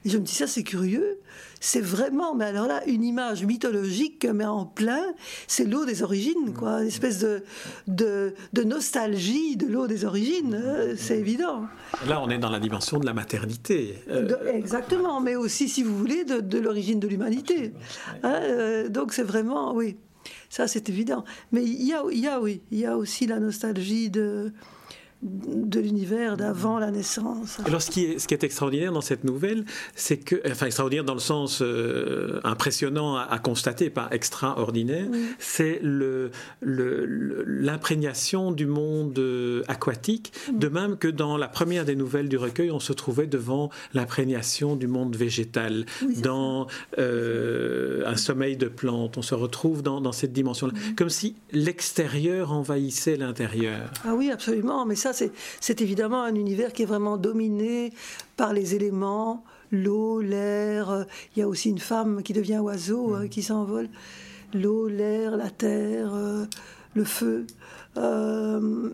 Et 0.05 0.09
je 0.09 0.17
me 0.17 0.23
dis, 0.23 0.33
ça 0.33 0.47
c'est 0.47 0.63
curieux, 0.63 1.19
c'est 1.59 1.81
vraiment, 1.81 2.35
mais 2.35 2.45
alors 2.45 2.67
là, 2.67 2.85
une 2.87 3.03
image 3.03 3.45
mythologique, 3.45 4.27
mais 4.33 4.45
en 4.45 4.65
plein, 4.65 5.13
c'est 5.47 5.63
l'eau 5.63 5.85
des 5.85 6.03
origines, 6.03 6.53
quoi, 6.53 6.81
une 6.81 6.87
espèce 6.87 7.19
de, 7.19 7.43
de, 7.87 8.63
nostalgie 8.63 9.55
de 9.55 9.67
l'eau 9.67 9.87
des 9.87 10.03
origines, 10.03 10.59
euh, 10.61 10.95
c'est 10.97 11.17
évident. 11.17 11.67
Là, 12.07 12.21
on 12.21 12.29
est 12.29 12.37
dans 12.37 12.49
la 12.49 12.59
dimension 12.59 12.99
de 12.99 13.05
la 13.05 13.13
maternité. 13.13 13.95
Euh, 14.09 14.27
exactement, 14.51 15.21
mais 15.21 15.37
aussi, 15.37 15.69
si 15.69 15.83
vous 15.83 15.97
voulez, 15.97 16.25
de, 16.25 16.59
l'origine 16.59 16.99
de 16.99 17.07
l'humanité. 17.07 17.71
Hein, 18.23 18.39
euh, 18.43 18.89
donc 18.89 19.13
c'est 19.13 19.23
vraiment, 19.23 19.73
oui, 19.73 19.95
ça 20.49 20.67
c'est 20.67 20.89
évident. 20.89 21.23
Mais 21.53 21.63
il 21.63 21.83
y 21.83 21.93
a, 21.93 22.03
il 22.11 22.19
y 22.19 22.27
a, 22.27 22.41
oui, 22.41 22.61
il 22.71 22.79
y 22.79 22.85
a 22.85 22.97
aussi 22.97 23.25
la 23.25 23.39
nostalgie 23.39 24.09
de 24.09 24.51
de 25.23 25.79
l'univers 25.79 26.35
d'avant 26.37 26.79
la 26.79 26.91
naissance. 26.91 27.59
Alors 27.65 27.81
ce 27.81 27.89
qui, 27.89 28.05
est, 28.05 28.19
ce 28.19 28.27
qui 28.27 28.33
est 28.33 28.43
extraordinaire 28.43 28.91
dans 28.91 29.01
cette 29.01 29.23
nouvelle, 29.23 29.63
c'est 29.95 30.17
que, 30.17 30.41
enfin 30.49 30.65
extraordinaire 30.65 31.05
dans 31.05 31.13
le 31.13 31.19
sens 31.19 31.61
euh, 31.61 32.41
impressionnant 32.43 33.15
à, 33.15 33.39
constater, 33.39 33.89
pas 33.89 34.09
extraordinaire, 34.11 35.07
c'est 35.39 35.79
l'imprégnation 36.61 38.49
le, 38.49 38.55
du 38.55 38.65
monde 38.65 39.17
euh, 39.17 39.63
aquatique, 39.67 40.33
de 40.51 40.67
même 40.67 40.97
que 40.97 41.07
dans 41.07 41.37
la 41.37 41.47
première 41.47 41.85
des 41.85 41.95
nouvelles 41.95 42.27
du 42.29 42.37
recueil, 42.37 42.71
on 42.71 42.79
se 42.79 42.93
trouvait 42.93 43.27
devant 43.27 43.69
l'imprégnation 43.93 44.75
du 44.75 44.87
monde 44.87 45.15
végétal, 45.15 45.85
dans 46.21 46.67
euh, 46.99 48.03
un 48.05 48.17
sommeil 48.17 48.57
de 48.57 48.67
plantes, 48.67 49.17
on 49.17 49.21
se 49.21 49.35
retrouve 49.35 49.83
dans, 49.83 50.01
dans 50.01 50.11
cette 50.11 50.33
dimension-là, 50.33 50.73
comme 50.97 51.09
si 51.09 51.35
l'extérieur 51.51 52.51
envahissait 52.51 53.15
l'intérieur. 53.15 53.89
Ah 54.05 54.15
oui, 54.15 54.29
absolument, 54.31 54.85
mais 54.85 54.95
ça 54.95 55.12
c'est 55.13 55.81
évidemment 55.81 56.23
un 56.23 56.35
univers 56.35 56.73
qui 56.73 56.83
est 56.83 56.87
vraiment 56.87 57.17
dominé 57.17 57.93
par 58.37 58.53
les 58.53 58.75
éléments, 58.75 59.43
l'eau, 59.71 60.21
l'air. 60.21 61.05
Il 61.35 61.39
y 61.39 61.41
a 61.41 61.47
aussi 61.47 61.69
une 61.69 61.79
femme 61.79 62.23
qui 62.23 62.33
devient 62.33 62.59
oiseau, 62.59 63.15
hein, 63.15 63.27
qui 63.27 63.43
s'envole. 63.43 63.89
L'eau, 64.53 64.87
l'air, 64.87 65.35
la 65.35 65.49
terre, 65.49 66.13
euh, 66.13 66.45
le 66.93 67.03
feu. 67.03 67.45
Euh, 67.95 68.89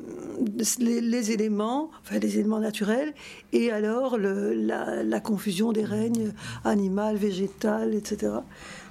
les, 0.80 1.32
éléments, 1.32 1.90
enfin 2.02 2.20
les 2.20 2.38
éléments 2.38 2.60
naturels, 2.60 3.14
et 3.54 3.72
alors 3.72 4.18
la, 4.18 5.20
confusion 5.22 5.72
des 5.72 5.86
règnes 5.86 6.34
animal, 6.66 7.16
végétal, 7.16 7.94
etc. 7.94 8.34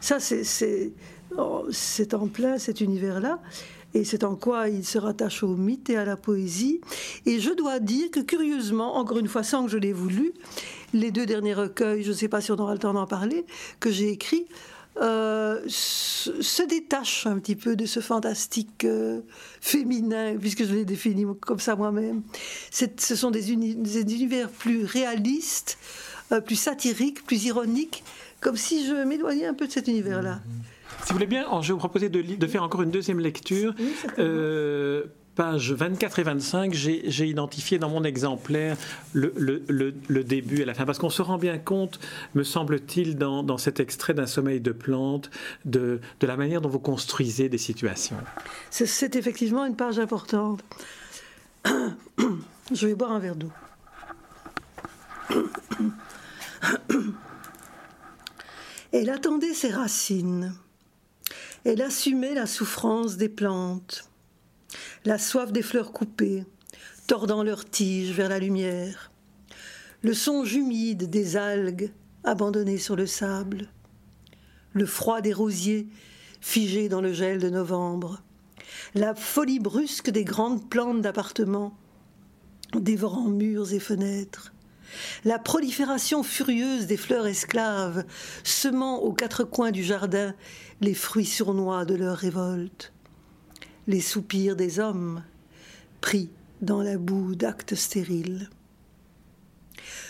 Ça, 0.00 0.18
c'est 0.18 0.92
oh, 1.36 1.66
en 2.12 2.26
plein 2.26 2.56
cet 2.56 2.80
univers-là 2.80 3.38
et 3.94 4.04
c'est 4.04 4.24
en 4.24 4.36
quoi 4.36 4.68
il 4.68 4.84
se 4.84 4.98
rattache 4.98 5.42
au 5.42 5.56
mythe 5.56 5.90
et 5.90 5.96
à 5.96 6.04
la 6.04 6.16
poésie. 6.16 6.80
Et 7.26 7.40
je 7.40 7.50
dois 7.50 7.78
dire 7.80 8.10
que 8.10 8.20
curieusement, 8.20 8.96
encore 8.96 9.18
une 9.18 9.28
fois 9.28 9.42
sans 9.42 9.64
que 9.64 9.70
je 9.70 9.78
l'ai 9.78 9.92
voulu, 9.92 10.32
les 10.92 11.10
deux 11.10 11.26
derniers 11.26 11.54
recueils, 11.54 12.02
je 12.02 12.10
ne 12.10 12.14
sais 12.14 12.28
pas 12.28 12.40
si 12.40 12.52
on 12.52 12.56
aura 12.56 12.72
le 12.72 12.78
temps 12.78 12.92
d'en 12.92 13.06
parler, 13.06 13.44
que 13.80 13.90
j'ai 13.90 14.10
écrits, 14.10 14.46
euh, 15.00 15.60
se, 15.68 16.66
détachent 16.66 17.26
un 17.26 17.38
petit 17.38 17.54
peu 17.54 17.76
de 17.76 17.86
ce 17.86 18.00
fantastique 18.00 18.84
euh, 18.84 19.20
féminin, 19.60 20.36
puisque 20.38 20.64
je 20.64 20.74
l'ai 20.74 20.84
défini 20.84 21.24
comme 21.40 21.60
ça 21.60 21.76
moi-même. 21.76 22.22
Ce 22.70 23.14
sont 23.14 23.30
des, 23.30 23.52
univers 23.52 24.50
plus 24.50 24.84
réalistes, 24.84 25.78
euh, 26.32 26.40
plus 26.40 26.56
satiriques, 26.56 27.24
plus 27.24 27.44
ironiques, 27.44 28.02
comme 28.40 28.56
si 28.56 28.86
je 28.86 29.04
m'éloignais 29.04 29.46
un 29.46 29.54
peu 29.54 29.66
de 29.66 29.72
cet 29.72 29.88
univers-là. 29.88 30.36
Mmh. 30.36 30.77
Si 31.02 31.08
vous 31.08 31.14
voulez 31.14 31.26
bien, 31.26 31.46
je 31.62 31.68
vais 31.68 31.72
vous 31.72 31.78
proposer 31.78 32.08
de, 32.08 32.46
faire 32.46 32.62
encore 32.62 32.82
une 32.82 32.90
deuxième 32.90 33.20
lecture. 33.20 33.74
Euh, 34.18 35.04
pages 35.38 35.72
24 35.72 36.18
et 36.18 36.22
25, 36.24 36.74
j'ai 36.74 37.26
identifié 37.26 37.78
dans 37.78 37.88
mon 37.88 38.02
exemplaire 38.02 38.76
le, 39.12 40.22
début 40.24 40.62
et 40.62 40.64
la 40.64 40.74
fin. 40.74 40.84
Parce 40.84 40.98
qu'on 40.98 41.10
se 41.10 41.22
rend 41.22 41.38
bien 41.38 41.58
compte, 41.58 42.00
me 42.34 42.42
semble-t-il, 42.42 43.16
dans, 43.16 43.56
cet 43.56 43.78
extrait 43.78 44.14
d'un 44.14 44.26
sommeil 44.26 44.60
de 44.60 44.72
plante, 44.72 45.30
de, 45.64 46.00
de, 46.18 46.26
la 46.26 46.36
manière 46.36 46.60
dont 46.60 46.68
vous 46.68 46.80
construisez 46.80 47.48
des 47.48 47.56
situations. 47.56 48.16
C'est 48.70 49.14
effectivement 49.14 49.64
une 49.64 49.76
page 49.76 50.00
importante. 50.00 50.64
Je 51.64 52.86
vais 52.86 52.94
boire 52.94 53.12
un 53.12 53.20
verre 53.20 53.36
d'eau. 53.36 53.52
Elle 58.92 59.10
attendait 59.10 59.54
ses 59.54 59.70
racines 59.70 60.52
elle 61.68 61.82
assumait 61.82 62.32
la 62.32 62.46
souffrance 62.46 63.18
des 63.18 63.28
plantes, 63.28 64.08
la 65.04 65.18
soif 65.18 65.52
des 65.52 65.60
fleurs 65.60 65.92
coupées, 65.92 66.46
tordant 67.06 67.42
leurs 67.42 67.68
tiges 67.68 68.12
vers 68.12 68.30
la 68.30 68.38
lumière, 68.38 69.12
le 70.00 70.14
songe 70.14 70.54
humide 70.54 71.10
des 71.10 71.36
algues 71.36 71.92
abandonnées 72.24 72.78
sur 72.78 72.96
le 72.96 73.04
sable, 73.04 73.68
le 74.72 74.86
froid 74.86 75.20
des 75.20 75.34
rosiers 75.34 75.88
figés 76.40 76.88
dans 76.88 77.02
le 77.02 77.12
gel 77.12 77.38
de 77.38 77.50
novembre, 77.50 78.22
la 78.94 79.14
folie 79.14 79.60
brusque 79.60 80.08
des 80.08 80.24
grandes 80.24 80.70
plantes 80.70 81.02
d'appartements, 81.02 81.76
dévorant 82.74 83.28
murs 83.28 83.74
et 83.74 83.80
fenêtres, 83.80 84.54
la 85.24 85.38
prolifération 85.38 86.22
furieuse 86.22 86.86
des 86.86 86.96
fleurs 86.96 87.26
esclaves, 87.26 88.04
semant 88.44 88.98
aux 88.98 89.12
quatre 89.12 89.44
coins 89.44 89.70
du 89.70 89.82
jardin 89.82 90.34
les 90.80 90.94
fruits 90.94 91.26
sournois 91.26 91.84
de 91.84 91.94
leur 91.94 92.16
révolte, 92.16 92.92
les 93.86 94.00
soupirs 94.00 94.56
des 94.56 94.80
hommes, 94.80 95.22
pris 96.00 96.30
dans 96.62 96.82
la 96.82 96.98
boue 96.98 97.34
d'actes 97.34 97.74
stériles. 97.74 98.48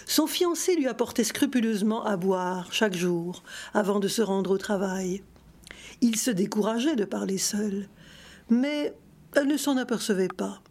Son 0.07 0.27
fiancé 0.27 0.75
lui 0.75 0.89
apportait 0.89 1.25
scrupuleusement 1.25 2.05
à 2.05 2.17
boire 2.17 2.73
chaque 2.73 2.97
jour 2.97 3.43
avant 3.75 4.01
de 4.01 4.09
se 4.09 4.23
rendre 4.23 4.53
au 4.53 4.59
travail. 4.59 5.23
Il 6.01 6.17
se 6.17 6.31
décourageait 6.31 6.97
de 6.97 7.05
parler 7.05 7.39
seul, 7.39 7.89
mais 8.49 8.95
elle 9.35 9.47
ne 9.47 9.57
s'en 9.57 9.77
apercevait 9.77 10.29
pas. 10.29 10.63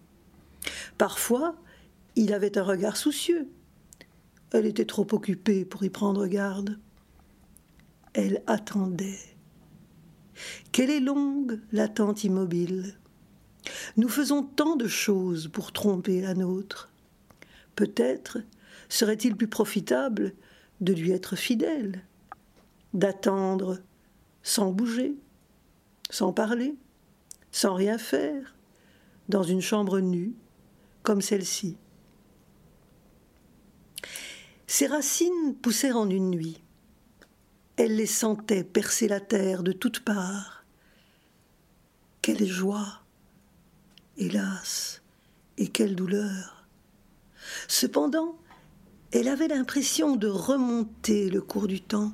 Parfois, 0.97 1.55
il 2.15 2.33
avait 2.33 2.57
un 2.57 2.63
regard 2.63 2.97
soucieux. 2.97 3.47
Elle 4.51 4.65
était 4.65 4.85
trop 4.85 5.07
occupée 5.11 5.65
pour 5.65 5.83
y 5.83 5.89
prendre 5.89 6.25
garde. 6.27 6.79
Elle 8.13 8.41
attendait. 8.47 9.19
Quelle 10.71 10.89
est 10.89 10.99
longue 10.99 11.59
l'attente 11.71 12.23
immobile. 12.23 12.95
Nous 13.97 14.09
faisons 14.09 14.43
tant 14.43 14.75
de 14.75 14.87
choses 14.87 15.49
pour 15.49 15.71
tromper 15.71 16.21
la 16.21 16.33
nôtre. 16.33 16.89
Peut-être 17.75 18.39
serait-il 18.89 19.35
plus 19.35 19.47
profitable 19.47 20.33
de 20.79 20.93
lui 20.93 21.11
être 21.11 21.35
fidèle, 21.35 22.03
d'attendre 22.93 23.79
sans 24.43 24.71
bouger, 24.71 25.15
sans 26.09 26.31
parler, 26.31 26.75
sans 27.51 27.73
rien 27.73 27.97
faire, 27.97 28.55
dans 29.27 29.43
une 29.43 29.61
chambre 29.61 29.99
nue 29.99 30.33
comme 31.03 31.21
celle-ci. 31.21 31.77
Ses 34.67 34.87
racines 34.87 35.55
poussèrent 35.61 35.97
en 35.97 36.09
une 36.09 36.29
nuit. 36.29 36.61
Elle 37.77 37.95
les 37.95 38.05
sentait 38.05 38.65
percer 38.65 39.07
la 39.07 39.21
terre 39.21 39.63
de 39.63 39.71
toutes 39.71 40.01
parts. 40.01 40.65
Quelle 42.21 42.45
joie, 42.45 43.01
hélas, 44.17 45.01
et 45.57 45.69
quelle 45.69 45.95
douleur. 45.95 46.65
Cependant, 47.69 48.37
elle 49.13 49.29
avait 49.29 49.47
l'impression 49.47 50.17
de 50.17 50.27
remonter 50.27 51.29
le 51.29 51.41
cours 51.41 51.67
du 51.67 51.79
temps. 51.79 52.11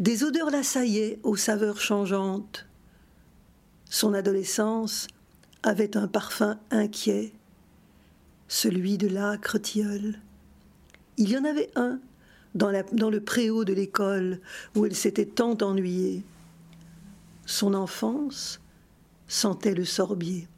Des 0.00 0.24
odeurs 0.24 0.50
l'assaillaient 0.50 1.20
aux 1.22 1.36
saveurs 1.36 1.80
changeantes. 1.80 2.66
Son 3.88 4.12
adolescence 4.12 5.06
avait 5.62 5.96
un 5.96 6.08
parfum 6.08 6.58
inquiet, 6.72 7.32
celui 8.48 8.98
de 8.98 9.06
l'âcre 9.06 9.58
tilleul. 9.58 10.20
Il 11.16 11.30
y 11.30 11.36
en 11.36 11.44
avait 11.44 11.70
un 11.76 12.00
dans, 12.54 12.70
le 13.10 13.20
préau 13.20 13.64
de 13.64 13.72
l'école 13.72 14.40
où 14.74 14.86
elle 14.86 14.94
s'était 14.94 15.26
tant 15.26 15.56
ennuyée. 15.60 16.22
Son 17.46 17.74
enfance 17.74 18.60
sentait 19.26 19.74
le 19.74 19.84
sorbier. 19.84 20.48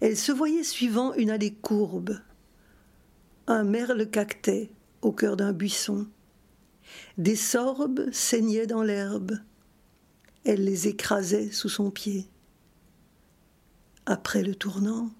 Elle 0.00 0.16
se 0.16 0.32
voyait 0.32 0.62
suivant 0.62 1.12
une 1.14 1.30
allée 1.30 1.52
courbe. 1.52 2.18
Un 3.46 3.64
merle 3.64 4.08
cactait 4.08 4.70
au 5.02 5.12
cœur 5.12 5.36
d'un 5.36 5.52
buisson. 5.52 6.06
Des 7.18 7.36
sorbes 7.36 8.10
saignaient 8.12 8.66
dans 8.66 8.82
l'herbe. 8.82 9.38
Elle 10.44 10.64
les 10.64 10.88
écrasait 10.88 11.50
sous 11.50 11.68
son 11.68 11.90
pied. 11.90 12.28
Après 14.06 14.42
le 14.42 14.54
tournant, 14.54 15.10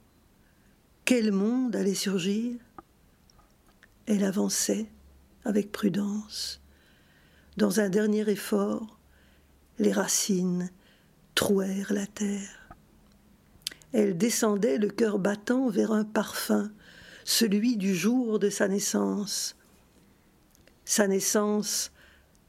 quel 1.05 1.33
monde 1.33 1.77
allait 1.77 1.95
surgir? 1.95 2.55
Elle 4.07 4.25
avançait 4.25 4.87
avec 5.45 5.73
prudence. 5.73 6.61
Dans 7.57 7.81
un 7.81 7.89
dernier 7.89 8.29
effort, 8.31 8.99
les 9.79 9.93
racines 9.93 10.71
trouèrent 11.35 11.93
la 11.93 12.07
terre. 12.07 12.69
Elle 13.93 14.17
descendait 14.17 14.79
le 14.79 14.89
cœur 14.89 15.19
battant 15.19 15.69
vers 15.69 15.93
un 15.93 16.05
parfum, 16.05 16.73
celui 17.25 17.77
du 17.77 17.95
jour 17.95 18.39
de 18.39 18.49
sa 18.49 18.69
naissance. 18.69 19.57
Sa 20.85 21.07
naissance 21.07 21.93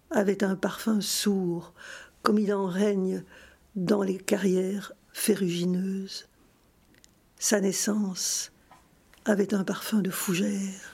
avait 0.09 0.43
un 0.43 0.55
parfum 0.55 1.01
sourd, 1.01 1.73
comme 2.21 2.39
il 2.39 2.53
en 2.53 2.67
règne 2.67 3.23
dans 3.75 4.03
les 4.03 4.17
carrières 4.17 4.93
ferrugineuses. 5.11 6.27
Sa 7.39 7.59
naissance 7.59 8.51
avait 9.25 9.53
un 9.53 9.63
parfum 9.63 10.01
de 10.01 10.09
fougère, 10.09 10.92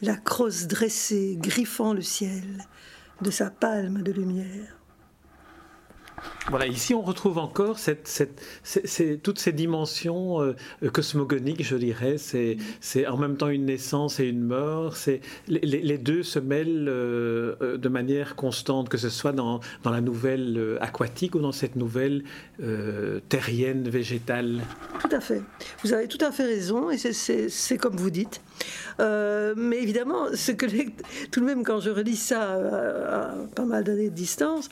la 0.00 0.16
crosse 0.16 0.66
dressée 0.66 1.36
griffant 1.40 1.92
le 1.92 2.02
ciel 2.02 2.64
de 3.22 3.30
sa 3.30 3.50
palme 3.50 4.02
de 4.02 4.12
lumière. 4.12 4.76
Voilà, 6.48 6.66
ici 6.66 6.94
on 6.94 7.02
retrouve 7.02 7.38
encore 7.38 7.76
toutes 9.22 9.38
ces 9.38 9.52
dimensions 9.52 10.40
euh, 10.40 10.54
cosmogoniques, 10.92 11.64
je 11.64 11.76
dirais. 11.76 12.16
C'est 12.18 13.06
en 13.06 13.16
même 13.16 13.36
temps 13.36 13.48
une 13.48 13.66
naissance 13.66 14.20
et 14.20 14.28
une 14.28 14.42
mort. 14.42 14.94
Les, 15.48 15.98
deux 15.98 16.22
se 16.22 16.38
mêlent 16.38 16.88
euh, 16.88 17.56
euh, 17.60 17.76
de 17.76 17.88
manière 17.88 18.36
constante, 18.36 18.88
que 18.88 18.96
ce 18.96 19.08
soit 19.08 19.32
dans 19.32 19.60
la 19.84 20.00
nouvelle 20.00 20.78
aquatique 20.80 21.34
ou 21.34 21.40
dans 21.40 21.52
cette 21.52 21.76
nouvelle 21.76 22.22
terrienne, 23.28 23.88
végétale. 23.88 24.60
Tout 25.08 25.14
à 25.14 25.20
fait. 25.20 25.42
Vous 25.82 25.92
avez 25.92 26.08
tout 26.08 26.24
à 26.24 26.32
fait 26.32 26.44
raison, 26.44 26.90
et 26.90 26.98
c'est 26.98 27.78
comme 27.78 27.96
vous 27.96 28.10
dites. 28.10 28.40
mais 28.98 29.82
évidemment, 29.82 30.26
ce 30.34 30.52
que 30.52 30.66
tout 31.30 31.40
de 31.40 31.44
même, 31.44 31.62
quand 31.62 31.80
je 31.80 31.90
relis 31.90 32.16
ça 32.16 32.54
à, 32.54 33.30
à 33.30 33.34
pas 33.54 33.64
mal 33.64 33.84
d'années 33.84 34.10
de 34.10 34.14
distance, 34.14 34.68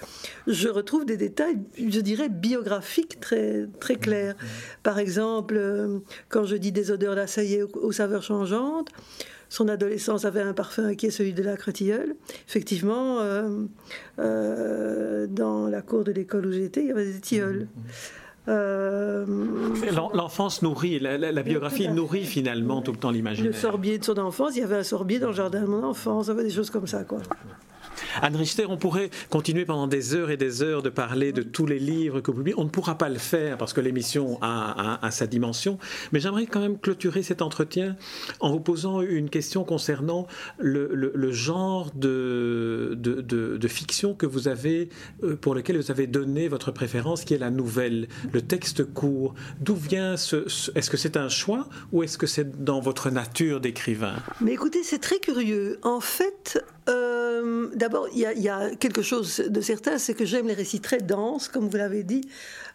je 0.47 0.69
retrouve 0.69 1.05
des 1.05 1.17
détails 1.17 1.59
je 1.95 2.01
dirais, 2.01 2.29
biographique 2.29 3.21
très, 3.21 3.67
très 3.81 3.97
clair. 3.97 4.35
Par 4.83 4.99
exemple, 4.99 5.55
euh, 5.57 5.99
quand 6.29 6.45
je 6.45 6.57
dis 6.57 6.73
des 6.73 6.91
odeurs 6.91 7.15
d'assaillé 7.15 7.63
aux, 7.63 7.93
saveurs 7.93 8.23
changeantes, 8.23 8.91
son 9.49 9.69
adolescence 9.69 10.25
avait 10.25 10.41
un 10.41 10.53
parfum 10.53 10.95
qui 10.95 11.07
est 11.07 11.11
celui 11.11 11.33
de 11.33 11.43
la 11.43 11.57
cretilleule. 11.57 12.17
Effectivement, 12.49 13.21
euh, 13.21 13.65
euh, 14.19 15.27
dans 15.29 15.69
la 15.69 15.83
cour 15.83 16.05
de 16.05 16.13
l'école 16.13 16.47
où 16.47 16.53
j'étais, 16.53 16.83
il 16.83 16.89
y 16.89 16.91
avait 16.91 17.13
des 17.13 17.21
tilleuls. 17.21 17.69
L'enfance 20.13 20.63
nourrit, 20.63 20.99
la, 20.99 21.43
biographie 21.43 21.89
nourrit 21.89 22.25
finalement 22.25 22.83
tout 22.83 22.93
le 22.93 22.99
temps 22.99 23.11
l'imaginaire. 23.11 23.53
Le 23.53 23.59
sorbier 23.59 23.99
de 23.99 24.05
son 24.05 24.19
enfance, 24.19 24.57
il 24.57 24.61
y 24.61 24.63
avait 24.63 24.77
un 24.77 24.83
sorbier 24.83 25.19
dans 25.19 25.29
le 25.29 25.35
jardin 25.35 25.63
de 25.63 25.67
mon 25.67 25.83
enfance, 25.83 26.29
des 26.29 26.51
choses 26.51 26.71
comme 26.71 26.87
ça, 26.87 27.05
quoi. 27.05 27.21
Anne 28.23 28.37
Richter, 28.37 28.67
on 28.69 28.77
pourrait 28.77 29.11
continuer 29.31 29.65
pendant 29.65 29.87
des 29.87 30.15
heures 30.15 30.31
et 30.31 30.37
des 30.37 30.63
heures 30.63 30.83
de 30.83 30.91
parler 30.91 31.33
de 31.33 31.43
tous 31.43 31.67
les 31.67 31.79
livres 31.79 32.21
que 32.21 32.31
vous 32.31 32.39
publiez. 32.39 32.59
On 32.59 32.65
ne 32.65 32.71
pourra 32.71 32.97
pas 32.99 33.09
le 33.09 33.19
faire 33.19 33.59
parce 33.59 33.73
que 33.73 33.81
l'émission 33.81 34.39
a, 34.41 34.99
sa 35.11 35.27
dimension, 35.27 35.79
mais 36.13 36.21
j'aimerais 36.21 36.47
quand 36.47 36.61
même 36.61 36.79
clôturer 36.79 37.23
cet 37.23 37.43
entretien 37.43 37.97
en 38.41 38.51
vous 38.53 38.61
posant 38.61 39.01
une 39.01 39.31
question 39.31 39.65
concernant 39.65 40.27
le, 40.59 41.33
genre 41.33 41.91
de, 41.95 43.59
fiction 43.69 44.15
que 44.15 44.27
vous 44.27 44.49
avez, 44.49 44.89
euh, 45.25 45.37
pour 45.37 45.55
lequel 45.55 45.77
vous 45.77 45.91
avez 45.91 46.07
donné 46.07 46.49
votre 46.49 46.71
préférence, 46.71 47.25
qui 47.25 47.35
est 47.35 47.39
la 47.39 47.51
nouvelle, 47.51 48.09
le 48.33 48.43
texte 48.43 48.85
court. 48.85 49.35
D'où 49.61 49.75
vient 49.75 50.17
ce, 50.17 50.47
est-ce 50.77 50.91
que 50.91 50.97
c'est 50.97 51.17
un 51.17 51.29
choix 51.29 51.69
ou 51.93 52.03
est-ce 52.03 52.19
que 52.19 52.27
c'est 52.27 52.65
dans 52.65 52.81
votre 52.81 53.11
nature 53.11 53.61
d'écrivain? 53.61 54.17
Mais 54.41 54.53
écoutez, 54.53 54.83
c'est 54.83 55.01
très 55.01 55.19
curieux. 55.19 55.79
En 55.83 56.01
fait, 56.01 56.65
euh, 56.89 57.69
d'abord, 57.75 58.09
il 58.13 58.21
y, 58.21 58.49
a 58.49 58.75
quelque 58.77 59.03
chose 59.03 59.39
de 59.47 59.61
certain, 59.61 59.99
c'est 59.99 60.15
que 60.15 60.25
j'aime 60.25 60.49
les 60.49 60.55
récits 60.55 60.81
très 60.81 60.99
denses, 60.99 61.49
comme 61.49 61.69
vous 61.69 61.77
l'avez 61.77 62.03
dit, 62.03 62.23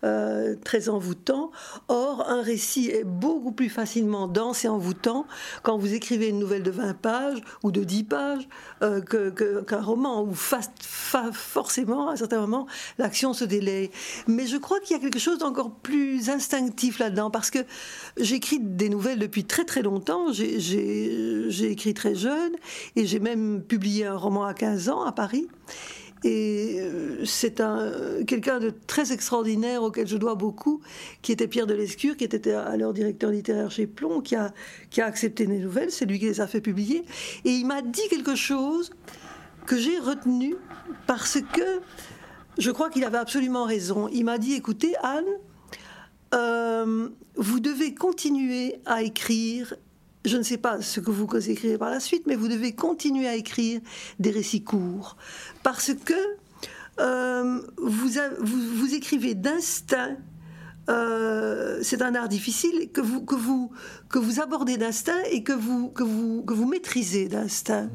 euh, 0.04 0.56
très 0.64 0.90
envoûtants. 0.90 1.52
Or, 1.90 2.28
un 2.28 2.42
récit 2.42 2.90
est 2.90 3.04
beaucoup 3.04 3.52
plus 3.52 3.70
facilement 3.70 4.28
dense 4.28 4.66
et 4.66 4.68
envoûtant 4.68 5.28
quand 5.62 5.78
vous 5.78 5.94
écrivez 5.94 6.30
une 6.30 6.40
nouvelle 6.40 6.64
de 6.64 6.72
20 6.72 6.96
pages 6.96 7.40
ou 7.64 7.72
de 7.72 7.84
10 7.84 8.04
pages 8.06 8.50
euh, 8.82 9.02
qu'un 9.02 9.82
roman, 9.82 10.24
où 10.24 10.34
forcément, 10.34 12.10
à 12.10 12.14
un 12.14 12.16
certain 12.16 12.40
moment, 12.40 12.66
l'action 12.98 13.34
se 13.34 13.44
délaie. 13.46 13.92
Mais 14.28 14.48
je 14.48 14.58
crois 14.58 14.80
qu'il 14.80 14.98
y 14.98 15.00
a 15.00 15.02
quelque 15.02 15.20
chose 15.20 15.38
d'encore 15.38 15.72
plus 15.72 16.30
instinctif 16.30 16.98
là-dedans, 16.98 17.30
parce 17.30 17.52
que 17.52 17.60
j'écris 18.18 18.60
des 18.60 18.90
nouvelles 18.90 19.20
depuis 19.20 19.44
très 19.44 19.66
très 19.66 19.84
longtemps. 19.84 20.32
J'ai 20.32 21.72
écrit 21.72 21.94
très 21.94 22.16
jeune 22.16 22.54
et 22.96 23.06
j'ai 23.06 23.20
même 23.20 23.62
publié 23.62 23.99
un 24.06 24.16
roman 24.16 24.46
à 24.46 24.54
15 24.54 24.90
ans 24.90 25.04
à 25.04 25.12
Paris. 25.12 25.48
et 26.24 26.78
euh, 26.80 27.24
c'est 27.26 27.62
un, 27.62 27.92
quelqu'un 28.28 28.60
de 28.60 28.74
très 28.88 29.14
extraordinaire 29.14 29.84
auquel 29.84 30.08
je 30.08 30.18
dois 30.18 30.36
beaucoup, 30.36 30.82
qui 31.22 31.32
était 31.32 31.48
Pierre 31.48 31.68
de 31.68 31.74
Lescure, 31.74 32.18
qui 32.18 32.26
était 32.26 32.52
alors 32.52 32.94
directeur 32.94 33.32
littéraire 33.32 33.72
chez 33.72 33.88
Plomb, 33.88 34.22
qui 34.22 34.36
a, 34.36 34.54
qui 34.90 35.02
a 35.02 35.06
accepté 35.06 35.48
mes 35.48 35.60
nouvelles, 35.60 35.92
c'est 35.92 36.06
lui 36.06 36.20
qui 36.20 36.26
les 36.26 36.42
a 36.42 36.48
fait 36.48 36.62
publier. 36.62 37.06
Et 37.46 37.52
il 37.52 37.66
m'a 37.66 37.82
dit 37.82 38.08
quelque 38.10 38.36
chose 38.36 38.92
que 39.66 39.78
j'ai 39.78 40.00
retenu 40.00 40.56
parce 41.08 41.40
que 41.54 41.82
je 42.58 42.72
crois 42.72 42.90
qu'il 42.90 43.04
avait 43.06 43.18
absolument 43.18 43.64
raison. 43.64 44.10
Il 44.12 44.26
m'a 44.26 44.38
dit, 44.38 44.54
écoutez 44.54 44.94
Anne, 45.02 45.26
euh, 46.34 47.10
vous 47.36 47.60
devez 47.60 47.94
continuer 47.94 48.76
à 48.86 49.02
écrire 49.02 49.76
je 50.26 50.38
ne 50.38 50.44
sais 50.44 50.58
pas 50.58 50.82
ce 50.82 51.00
que 51.00 51.12
vous 51.12 51.50
écrivez 51.50 51.78
par 51.78 51.90
la 51.90 52.00
suite, 52.00 52.24
mais 52.28 52.36
vous 52.36 52.48
devez 52.48 52.74
continuer 52.74 53.28
à 53.28 53.36
écrire 53.36 53.82
des 54.20 54.32
récits 54.32 54.64
courts. 54.64 55.18
Parce 55.64 55.94
que 55.94 56.14
euh, 57.00 57.62
vous, 57.78 58.94
écrivez 58.94 59.36
d'instinct. 59.36 60.18
Euh, 60.90 61.80
c'est 61.84 62.02
un 62.02 62.16
art 62.16 62.28
difficile 62.28 62.90
que 62.92 63.02
vous, 63.02 63.72
abordez 64.42 64.78
d'instinct 64.78 65.24
et 65.32 65.44
que 65.44 65.54
vous, 65.54 65.90
que 65.90 66.04
vous, 66.04 66.68
maîtrisez 66.68 67.28
d'instinct. 67.28 67.90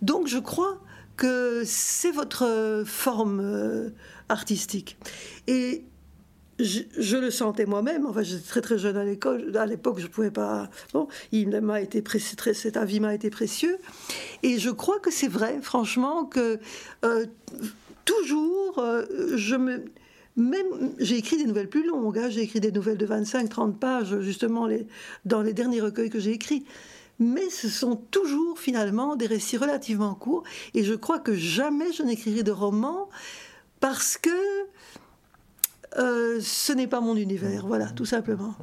Donc 0.00 0.28
je 0.28 0.38
crois 0.38 0.80
que 1.16 1.62
c'est 1.66 2.12
votre 2.12 2.84
forme 2.86 3.40
euh, 3.40 3.90
artistique. 4.28 4.96
Et 5.48 5.84
je, 6.58 7.16
le 7.16 7.30
sentais 7.30 7.66
moi-même. 7.66 8.06
Enfin, 8.06 8.22
j'étais 8.22 8.46
très 8.46 8.60
très 8.60 8.78
jeune 8.78 8.96
à 8.96 9.04
l'école. 9.04 9.56
À 9.56 9.66
l'époque, 9.66 9.98
je 10.00 10.06
pouvais 10.06 10.30
pas. 10.30 10.68
Bon, 10.92 11.08
il 11.32 11.48
m'a 11.60 11.80
été 11.80 12.02
très, 12.02 12.18
cet 12.18 12.76
avis 12.76 13.00
m'a 13.00 13.14
été 13.14 13.30
précieux. 13.30 13.78
Et 14.42 14.58
je 14.58 14.70
crois 14.70 14.98
que 14.98 15.10
c'est 15.10 15.28
vrai, 15.28 15.58
franchement, 15.62 16.24
que 16.24 16.58
euh, 17.04 17.26
toujours, 18.04 18.78
euh, 18.78 19.04
je 19.36 19.56
me 19.56 19.84
même 20.36 20.94
j'ai 20.98 21.16
écrit 21.16 21.36
des 21.36 21.46
nouvelles 21.46 21.68
plus 21.68 21.84
longues. 21.84 22.18
Hein. 22.18 22.28
j'ai 22.30 22.42
écrit 22.42 22.60
des 22.60 22.70
nouvelles 22.70 22.96
de 22.96 23.06
25-30 23.06 23.74
pages, 23.74 24.20
justement, 24.20 24.68
dans 25.24 25.42
les 25.42 25.52
derniers 25.52 25.80
recueils 25.80 26.10
que 26.10 26.20
j'ai 26.20 26.32
écrits. 26.32 26.64
Mais 27.18 27.50
ce 27.50 27.68
sont 27.68 27.96
toujours 27.96 28.58
finalement 28.60 29.16
des 29.16 29.26
récits 29.26 29.56
relativement 29.56 30.14
courts. 30.14 30.44
Et 30.74 30.84
je 30.84 30.94
crois 30.94 31.18
que 31.18 31.34
jamais 31.34 31.92
je 31.92 32.04
n'écrirai 32.04 32.44
de 32.44 32.52
roman 32.52 33.08
parce 33.80 34.16
que 34.16 34.30
euh, 35.98 36.38
ce 36.40 36.72
n'est 36.72 36.86
pas 36.86 37.00
mon 37.00 37.16
univers, 37.16 37.66
voilà, 37.66 37.88
tout 37.90 38.04
simplement. 38.04 38.54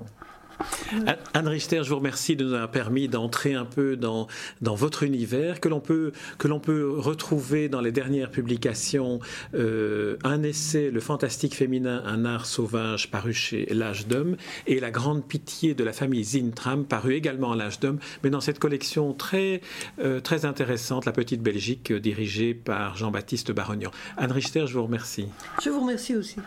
Anne 1.34 1.48
Richter, 1.48 1.82
je 1.84 1.90
vous 1.90 1.98
remercie 1.98 2.36
de 2.36 2.46
nous 2.46 2.54
avoir 2.54 2.72
permis 2.72 3.08
d'entrer 3.08 3.54
un 3.54 3.66
peu 3.66 3.96
dans, 3.96 4.28
dans 4.62 4.76
votre 4.76 5.04
univers, 5.04 5.60
que 5.60 5.68
l'on 5.68 5.80
peut, 5.80 6.12
que 6.38 6.48
l'on 6.48 6.60
peut 6.60 6.90
retrouver 6.98 7.70
dans 7.70 7.82
les 7.82 7.92
dernières 7.92 8.32
publications 8.32 9.20
euh, 9.54 10.18
un 10.24 10.44
essai, 10.44 10.92
Le 10.92 11.00
fantastique 11.00 11.56
féminin, 11.56 12.04
un 12.06 12.26
art 12.26 12.46
sauvage, 12.46 13.12
paru 13.12 13.34
chez 13.34 13.66
L'Âge 13.74 14.08
d'Homme, 14.08 14.38
et 14.68 14.80
La 14.80 14.92
grande 14.92 15.26
pitié 15.26 15.74
de 15.74 15.84
la 15.84 15.94
famille 15.94 16.24
Zintram, 16.24 16.86
paru 16.86 17.14
également 17.14 17.52
à 17.52 17.56
L'Âge 17.56 17.80
d'Homme, 17.80 18.00
mais 18.24 18.30
dans 18.30 18.42
cette 18.42 18.60
collection 18.60 19.14
très, 19.14 19.62
euh, 20.00 20.20
très 20.20 20.46
intéressante, 20.46 21.06
La 21.06 21.12
Petite 21.12 21.42
Belgique, 21.42 21.92
dirigée 21.92 22.54
par 22.54 22.96
Jean-Baptiste 22.98 23.52
Barognan. 23.52 23.92
Anne 24.18 24.32
Richter, 24.32 24.66
je 24.68 24.74
vous 24.74 24.84
remercie. 24.84 25.28
Je 25.62 25.70
vous 25.70 25.82
remercie 25.82 26.16
aussi. 26.16 26.38